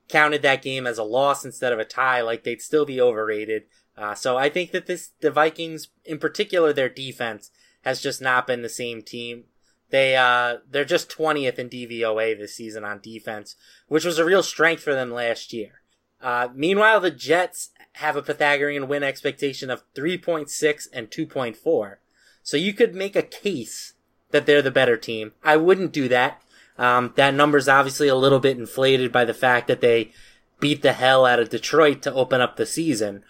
counted 0.09 0.41
that 0.41 0.61
game 0.61 0.85
as 0.85 0.97
a 0.97 1.03
loss 1.03 1.45
instead 1.45 1.71
of 1.71 1.79
a 1.79 1.85
tie, 1.85 2.21
like 2.21 2.43
they'd 2.43 2.61
still 2.61 2.85
be 2.85 2.99
overrated. 2.99 3.63
Uh, 3.97 4.13
so 4.13 4.37
I 4.37 4.49
think 4.49 4.71
that 4.71 4.85
this, 4.85 5.11
the 5.21 5.31
Vikings, 5.31 5.87
in 6.03 6.19
particular, 6.19 6.73
their 6.73 6.89
defense 6.89 7.51
has 7.83 8.01
just 8.01 8.21
not 8.21 8.45
been 8.45 8.61
the 8.61 8.69
same 8.69 9.01
team. 9.01 9.45
They, 9.91 10.15
uh, 10.15 10.57
they're 10.69 10.85
just 10.85 11.09
20th 11.09 11.57
in 11.57 11.69
DVOA 11.69 12.37
this 12.37 12.55
season 12.55 12.83
on 12.83 12.99
defense, 12.99 13.55
which 13.87 14.05
was 14.05 14.19
a 14.19 14.25
real 14.25 14.43
strength 14.43 14.83
for 14.83 14.93
them 14.93 15.11
last 15.11 15.53
year. 15.53 15.81
Uh, 16.21 16.49
meanwhile, 16.53 16.99
the 16.99 17.11
Jets 17.11 17.69
have 17.93 18.15
a 18.15 18.21
Pythagorean 18.21 18.87
win 18.87 19.03
expectation 19.03 19.69
of 19.69 19.83
3.6 19.95 20.87
and 20.91 21.09
2.4. 21.09 21.95
So 22.43 22.57
you 22.57 22.73
could 22.73 22.93
make 22.93 23.15
a 23.15 23.21
case 23.23 23.93
that 24.31 24.45
they're 24.45 24.61
the 24.61 24.71
better 24.71 24.97
team. 24.97 25.33
I 25.43 25.57
wouldn't 25.57 25.91
do 25.91 26.07
that. 26.09 26.41
Um, 26.77 27.13
that 27.15 27.33
number's 27.33 27.67
obviously 27.67 28.07
a 28.07 28.15
little 28.15 28.39
bit 28.39 28.57
inflated 28.57 29.11
by 29.11 29.25
the 29.25 29.33
fact 29.33 29.67
that 29.67 29.81
they 29.81 30.11
beat 30.59 30.81
the 30.81 30.93
hell 30.93 31.25
out 31.25 31.39
of 31.39 31.49
Detroit 31.49 32.01
to 32.03 32.13
open 32.13 32.41
up 32.41 32.55
the 32.55 32.65
season. 32.65 33.23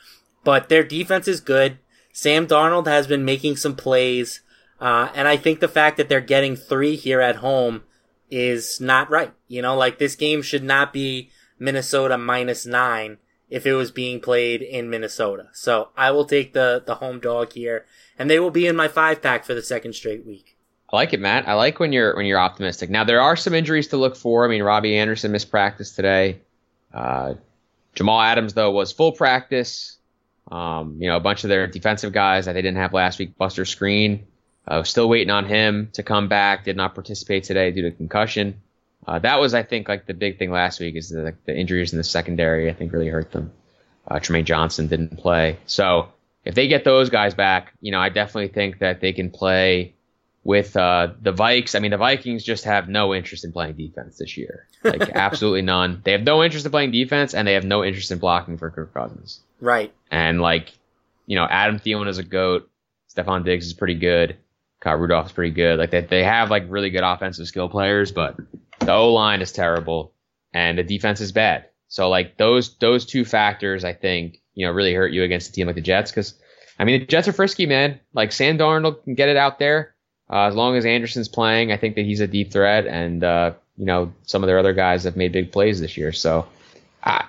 But 0.43 0.69
their 0.69 0.83
defense 0.83 1.27
is 1.27 1.41
good. 1.41 1.79
Sam 2.11 2.47
Darnold 2.47 2.87
has 2.87 3.07
been 3.07 3.25
making 3.25 3.57
some 3.57 3.75
plays. 3.75 4.41
Uh, 4.79 5.09
and 5.13 5.27
I 5.27 5.37
think 5.37 5.59
the 5.59 5.67
fact 5.67 5.97
that 5.97 6.09
they're 6.09 6.21
getting 6.21 6.55
three 6.55 6.95
here 6.95 7.21
at 7.21 7.37
home 7.37 7.83
is 8.29 8.79
not 8.79 9.09
right. 9.09 9.33
You 9.47 9.61
know, 9.61 9.75
like 9.75 9.97
this 9.97 10.15
game 10.15 10.41
should 10.41 10.63
not 10.63 10.93
be 10.93 11.29
Minnesota 11.57 12.17
minus 12.17 12.65
nine 12.65 13.17
if 13.49 13.65
it 13.65 13.73
was 13.73 13.91
being 13.91 14.19
played 14.19 14.61
in 14.61 14.89
Minnesota. 14.89 15.49
So 15.53 15.89
I 15.97 16.11
will 16.11 16.25
take 16.25 16.53
the, 16.53 16.83
the 16.85 16.95
home 16.95 17.19
dog 17.19 17.53
here 17.53 17.85
and 18.17 18.29
they 18.29 18.39
will 18.39 18.51
be 18.51 18.67
in 18.67 18.75
my 18.75 18.87
five 18.87 19.21
pack 19.21 19.43
for 19.43 19.53
the 19.53 19.63
second 19.63 19.93
straight 19.93 20.25
week. 20.25 20.55
I 20.91 20.95
like 20.95 21.13
it, 21.13 21.19
Matt. 21.19 21.47
I 21.47 21.53
like 21.53 21.79
when 21.79 21.93
you're 21.93 22.15
when 22.15 22.25
you're 22.25 22.39
optimistic. 22.39 22.89
Now 22.89 23.03
there 23.03 23.21
are 23.21 23.35
some 23.35 23.53
injuries 23.53 23.89
to 23.89 23.97
look 23.97 24.15
for. 24.15 24.45
I 24.45 24.47
mean, 24.47 24.63
Robbie 24.63 24.97
Anderson 24.97 25.31
missed 25.31 25.51
practice 25.51 25.91
today. 25.91 26.39
Uh, 26.93 27.35
Jamal 27.93 28.21
Adams 28.21 28.53
though 28.53 28.71
was 28.71 28.91
full 28.91 29.11
practice. 29.11 29.97
Um, 30.51 30.97
you 30.99 31.07
know, 31.07 31.15
a 31.15 31.19
bunch 31.19 31.43
of 31.43 31.49
their 31.49 31.67
defensive 31.67 32.11
guys 32.11 32.45
that 32.45 32.53
they 32.53 32.61
didn't 32.63 32.77
have 32.77 32.91
last 32.91 33.19
week, 33.19 33.37
Buster 33.37 33.65
Skrine, 33.65 34.21
uh, 34.67 34.81
still 34.81 35.07
waiting 35.07 35.29
on 35.29 35.45
him 35.45 35.89
to 35.93 36.01
come 36.01 36.27
back. 36.27 36.65
Did 36.65 36.75
not 36.75 36.95
participate 36.95 37.43
today 37.43 37.69
due 37.69 37.83
to 37.83 37.91
concussion. 37.91 38.59
Uh, 39.05 39.19
that 39.19 39.39
was, 39.39 39.53
I 39.53 39.61
think, 39.61 39.87
like 39.87 40.07
the 40.07 40.13
big 40.15 40.39
thing 40.39 40.51
last 40.51 40.79
week 40.79 40.95
is 40.95 41.09
the, 41.09 41.35
the 41.45 41.55
injuries 41.55 41.93
in 41.93 41.97
the 41.97 42.03
secondary. 42.03 42.69
I 42.69 42.73
think 42.73 42.91
really 42.91 43.07
hurt 43.07 43.31
them. 43.31 43.51
Uh, 44.07 44.15
Trumaine 44.15 44.45
Johnson 44.45 44.87
didn't 44.87 45.17
play, 45.17 45.59
so 45.67 46.09
if 46.45 46.55
they 46.55 46.67
get 46.67 46.83
those 46.83 47.11
guys 47.11 47.35
back, 47.35 47.73
you 47.79 47.91
know, 47.91 47.99
I 47.99 48.09
definitely 48.09 48.47
think 48.47 48.79
that 48.79 49.01
they 49.01 49.13
can 49.13 49.29
play 49.29 49.93
with 50.43 50.75
uh, 50.75 51.09
the 51.21 51.33
Vikes. 51.33 51.75
I 51.75 51.79
mean, 51.79 51.91
the 51.91 51.97
Vikings 51.97 52.43
just 52.43 52.63
have 52.63 52.87
no 52.87 53.13
interest 53.13 53.43
in 53.43 53.51
playing 53.51 53.75
defense 53.75 54.17
this 54.17 54.37
year. 54.37 54.67
Like, 54.83 55.09
absolutely 55.13 55.61
none. 55.61 56.01
They 56.03 56.11
have 56.13 56.23
no 56.23 56.43
interest 56.43 56.65
in 56.65 56.71
playing 56.71 56.91
defense, 56.91 57.33
and 57.33 57.47
they 57.47 57.53
have 57.53 57.65
no 57.65 57.83
interest 57.83 58.11
in 58.11 58.19
blocking 58.19 58.57
for 58.57 58.69
Kirk 58.69 58.93
Cousins. 58.93 59.41
Right. 59.59 59.93
And, 60.09 60.41
like, 60.41 60.71
you 61.25 61.35
know, 61.35 61.45
Adam 61.45 61.79
Thielen 61.79 62.07
is 62.07 62.17
a 62.17 62.23
GOAT. 62.23 62.69
Stefon 63.13 63.43
Diggs 63.43 63.65
is 63.65 63.73
pretty 63.73 63.95
good. 63.95 64.37
Kyle 64.79 64.95
Rudolph 64.95 65.27
is 65.27 65.31
pretty 65.33 65.53
good. 65.53 65.77
Like, 65.77 65.91
they, 65.91 66.01
they 66.01 66.23
have, 66.23 66.49
like, 66.49 66.65
really 66.69 66.89
good 66.89 67.03
offensive 67.03 67.47
skill 67.47 67.67
players, 67.67 68.11
but 68.11 68.37
the 68.79 68.93
O 68.93 69.13
line 69.13 69.41
is 69.41 69.51
terrible, 69.51 70.13
and 70.53 70.77
the 70.77 70.83
defense 70.83 71.19
is 71.19 71.31
bad. 71.31 71.65
So, 71.89 72.07
like, 72.09 72.37
those 72.37 72.77
those 72.77 73.05
two 73.05 73.25
factors, 73.25 73.83
I 73.83 73.93
think, 73.93 74.37
you 74.53 74.65
know, 74.65 74.71
really 74.71 74.93
hurt 74.93 75.11
you 75.11 75.23
against 75.23 75.49
a 75.49 75.51
team 75.51 75.67
like 75.67 75.75
the 75.75 75.81
Jets 75.81 76.11
because, 76.11 76.39
I 76.77 76.85
mean, 76.85 77.01
the 77.01 77.05
Jets 77.07 77.27
are 77.27 77.33
frisky, 77.33 77.65
man. 77.65 77.99
Like, 78.13 78.31
Sam 78.31 78.57
Darnold 78.57 79.03
can 79.03 79.15
get 79.15 79.27
it 79.27 79.37
out 79.37 79.59
there. 79.59 79.95
Uh, 80.29 80.43
as 80.43 80.55
long 80.55 80.75
as 80.75 80.85
Anderson's 80.85 81.27
playing, 81.27 81.71
I 81.71 81.77
think 81.77 81.95
that 81.95 82.05
he's 82.05 82.19
a 82.19 82.27
deep 82.27 82.51
threat, 82.51 82.85
and 82.85 83.23
uh, 83.23 83.53
you 83.77 83.85
know 83.85 84.13
some 84.23 84.43
of 84.43 84.47
their 84.47 84.59
other 84.59 84.73
guys 84.73 85.03
have 85.03 85.15
made 85.15 85.31
big 85.31 85.51
plays 85.51 85.81
this 85.81 85.97
year. 85.97 86.11
So 86.11 86.47
I, 87.03 87.25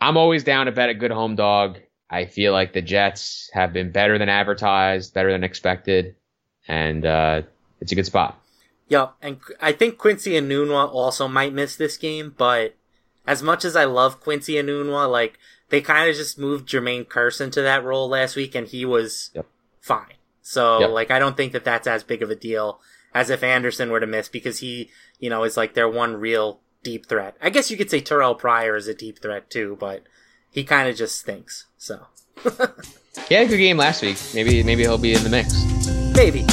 I'm 0.00 0.16
always 0.16 0.44
down 0.44 0.66
to 0.66 0.72
bet 0.72 0.90
a 0.90 0.94
good 0.94 1.10
home 1.10 1.34
dog. 1.34 1.78
I 2.10 2.26
feel 2.26 2.52
like 2.52 2.72
the 2.72 2.82
Jets 2.82 3.50
have 3.52 3.72
been 3.72 3.90
better 3.90 4.18
than 4.18 4.28
advertised, 4.28 5.12
better 5.12 5.32
than 5.32 5.44
expected, 5.44 6.14
and 6.66 7.04
uh, 7.04 7.42
it's 7.80 7.92
a 7.92 7.94
good 7.94 8.06
spot. 8.06 8.40
Yep, 8.88 9.14
and 9.20 9.40
I 9.60 9.72
think 9.72 9.98
Quincy 9.98 10.36
and 10.36 10.50
Enunwa 10.50 10.88
also 10.90 11.28
might 11.28 11.52
miss 11.52 11.76
this 11.76 11.96
game, 11.96 12.34
but 12.38 12.74
as 13.26 13.42
much 13.42 13.64
as 13.64 13.76
I 13.76 13.84
love 13.84 14.20
Quincy 14.20 14.54
Enunwa, 14.54 15.10
like 15.10 15.38
they 15.68 15.80
kind 15.80 16.08
of 16.08 16.16
just 16.16 16.38
moved 16.38 16.68
Jermaine 16.68 17.06
Kearse 17.06 17.40
into 17.40 17.60
that 17.62 17.84
role 17.84 18.08
last 18.08 18.36
week, 18.36 18.54
and 18.54 18.66
he 18.66 18.84
was 18.84 19.30
yep. 19.34 19.46
fine. 19.80 20.14
So 20.48 20.80
yep. 20.80 20.90
like 20.92 21.10
I 21.10 21.18
don't 21.18 21.36
think 21.36 21.52
that 21.52 21.62
that's 21.62 21.86
as 21.86 22.02
big 22.02 22.22
of 22.22 22.30
a 22.30 22.34
deal 22.34 22.80
as 23.12 23.28
if 23.28 23.42
Anderson 23.42 23.90
were 23.90 24.00
to 24.00 24.06
miss 24.06 24.30
because 24.30 24.60
he, 24.60 24.88
you 25.18 25.28
know, 25.28 25.44
is 25.44 25.58
like 25.58 25.74
their 25.74 25.90
one 25.90 26.16
real 26.16 26.60
deep 26.82 27.04
threat. 27.04 27.36
I 27.42 27.50
guess 27.50 27.70
you 27.70 27.76
could 27.76 27.90
say 27.90 28.00
Terrelle 28.00 28.38
Pryor 28.38 28.74
is 28.74 28.88
a 28.88 28.94
deep 28.94 29.20
threat 29.20 29.50
too, 29.50 29.76
but 29.78 30.04
he 30.50 30.64
kind 30.64 30.88
of 30.88 30.96
just 30.96 31.20
stinks. 31.20 31.66
So 31.76 32.06
he 33.28 33.34
had 33.34 33.44
a 33.44 33.48
good 33.48 33.58
game 33.58 33.76
last 33.76 34.00
week. 34.00 34.16
Maybe 34.32 34.62
maybe 34.62 34.84
he'll 34.84 34.96
be 34.96 35.12
in 35.12 35.22
the 35.22 35.28
mix. 35.28 35.66
Maybe. 36.16 36.44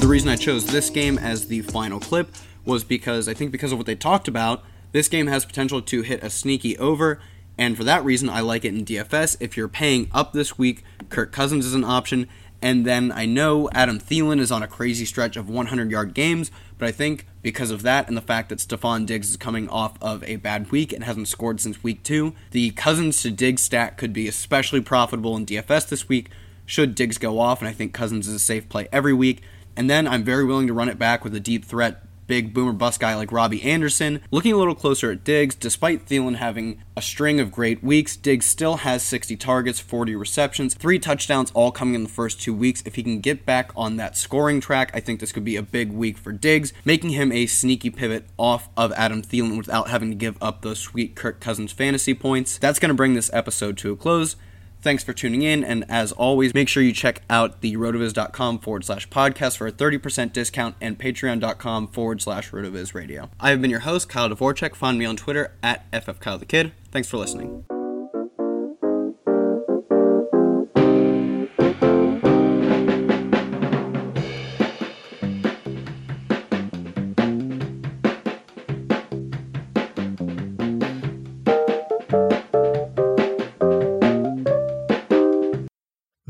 The 0.00 0.06
reason 0.06 0.28
I 0.28 0.36
chose 0.36 0.66
this 0.66 0.90
game 0.90 1.16
as 1.16 1.48
the 1.48 1.62
final 1.62 1.98
clip 1.98 2.28
was 2.66 2.84
because 2.84 3.26
I 3.26 3.32
think 3.32 3.52
because 3.52 3.72
of 3.72 3.78
what 3.78 3.86
they 3.86 3.94
talked 3.94 4.28
about, 4.28 4.64
this 4.92 5.08
game 5.08 5.28
has 5.28 5.46
potential 5.46 5.80
to 5.80 6.02
hit 6.02 6.22
a 6.22 6.28
sneaky 6.28 6.76
over 6.76 7.22
and 7.58 7.76
for 7.76 7.84
that 7.84 8.04
reason, 8.04 8.30
I 8.30 8.40
like 8.40 8.64
it 8.64 8.72
in 8.72 8.84
DFS. 8.84 9.36
If 9.40 9.56
you're 9.56 9.68
paying 9.68 10.08
up 10.12 10.32
this 10.32 10.56
week, 10.56 10.84
Kirk 11.08 11.32
Cousins 11.32 11.66
is 11.66 11.74
an 11.74 11.84
option. 11.84 12.28
And 12.62 12.84
then 12.84 13.12
I 13.12 13.26
know 13.26 13.68
Adam 13.72 14.00
Thielen 14.00 14.40
is 14.40 14.50
on 14.50 14.62
a 14.62 14.68
crazy 14.68 15.04
stretch 15.04 15.36
of 15.36 15.48
100 15.48 15.90
yard 15.90 16.14
games, 16.14 16.50
but 16.76 16.88
I 16.88 16.92
think 16.92 17.26
because 17.42 17.70
of 17.70 17.82
that 17.82 18.08
and 18.08 18.16
the 18.16 18.22
fact 18.22 18.48
that 18.48 18.58
Stefon 18.58 19.06
Diggs 19.06 19.30
is 19.30 19.36
coming 19.36 19.68
off 19.68 19.96
of 20.02 20.24
a 20.24 20.36
bad 20.36 20.70
week 20.72 20.92
and 20.92 21.04
hasn't 21.04 21.28
scored 21.28 21.60
since 21.60 21.82
week 21.84 22.02
two, 22.02 22.34
the 22.50 22.70
Cousins 22.70 23.22
to 23.22 23.30
Diggs 23.30 23.62
stack 23.62 23.96
could 23.96 24.12
be 24.12 24.26
especially 24.26 24.80
profitable 24.80 25.36
in 25.36 25.46
DFS 25.46 25.88
this 25.88 26.08
week 26.08 26.30
should 26.66 26.94
Diggs 26.94 27.18
go 27.18 27.38
off. 27.38 27.60
And 27.60 27.68
I 27.68 27.72
think 27.72 27.92
Cousins 27.92 28.26
is 28.26 28.34
a 28.34 28.40
safe 28.40 28.68
play 28.68 28.88
every 28.92 29.14
week. 29.14 29.42
And 29.76 29.88
then 29.88 30.08
I'm 30.08 30.24
very 30.24 30.44
willing 30.44 30.66
to 30.66 30.72
run 30.72 30.88
it 30.88 30.98
back 30.98 31.22
with 31.22 31.34
a 31.36 31.40
deep 31.40 31.64
threat 31.64 32.02
big 32.28 32.54
boomer 32.54 32.72
bust 32.72 33.00
guy 33.00 33.16
like 33.16 33.32
Robbie 33.32 33.64
Anderson. 33.64 34.20
Looking 34.30 34.52
a 34.52 34.56
little 34.56 34.76
closer 34.76 35.10
at 35.10 35.24
Diggs, 35.24 35.56
despite 35.56 36.06
Thielen 36.06 36.36
having 36.36 36.80
a 36.96 37.02
string 37.02 37.40
of 37.40 37.50
great 37.50 37.82
weeks, 37.82 38.16
Diggs 38.16 38.46
still 38.46 38.76
has 38.76 39.02
60 39.02 39.36
targets, 39.36 39.80
40 39.80 40.14
receptions, 40.14 40.74
three 40.74 41.00
touchdowns, 41.00 41.50
all 41.52 41.72
coming 41.72 41.96
in 41.96 42.04
the 42.04 42.08
first 42.08 42.40
two 42.40 42.54
weeks. 42.54 42.82
If 42.86 42.94
he 42.94 43.02
can 43.02 43.18
get 43.18 43.44
back 43.44 43.72
on 43.74 43.96
that 43.96 44.16
scoring 44.16 44.60
track, 44.60 44.92
I 44.94 45.00
think 45.00 45.18
this 45.18 45.32
could 45.32 45.44
be 45.44 45.56
a 45.56 45.62
big 45.62 45.90
week 45.90 46.16
for 46.16 46.30
Diggs, 46.30 46.72
making 46.84 47.10
him 47.10 47.32
a 47.32 47.46
sneaky 47.46 47.90
pivot 47.90 48.26
off 48.36 48.68
of 48.76 48.92
Adam 48.92 49.22
Thielen 49.22 49.56
without 49.56 49.88
having 49.88 50.10
to 50.10 50.14
give 50.14 50.36
up 50.40 50.62
those 50.62 50.78
sweet 50.78 51.16
Kirk 51.16 51.40
Cousins 51.40 51.72
fantasy 51.72 52.14
points. 52.14 52.58
That's 52.58 52.78
going 52.78 52.90
to 52.90 52.94
bring 52.94 53.14
this 53.14 53.30
episode 53.32 53.76
to 53.78 53.92
a 53.92 53.96
close. 53.96 54.36
Thanks 54.80 55.02
for 55.02 55.12
tuning 55.12 55.42
in, 55.42 55.64
and 55.64 55.84
as 55.88 56.12
always, 56.12 56.54
make 56.54 56.68
sure 56.68 56.82
you 56.82 56.92
check 56.92 57.22
out 57.28 57.60
the 57.60 57.76
rotoviz.com 57.76 58.60
forward 58.60 58.84
slash 58.84 59.08
podcast 59.08 59.56
for 59.56 59.66
a 59.66 59.72
30% 59.72 60.32
discount 60.32 60.76
and 60.80 60.98
patreon.com 60.98 61.88
forward 61.88 62.22
slash 62.22 62.50
rotoviz 62.50 62.94
radio. 62.94 63.30
I 63.40 63.50
have 63.50 63.60
been 63.60 63.70
your 63.70 63.80
host, 63.80 64.08
Kyle 64.08 64.28
Dvorchak. 64.28 64.74
Find 64.76 64.98
me 64.98 65.04
on 65.04 65.16
Twitter 65.16 65.52
at 65.62 65.90
FFKyleTheKid. 65.90 66.72
Thanks 66.92 67.08
for 67.08 67.16
listening. 67.16 67.77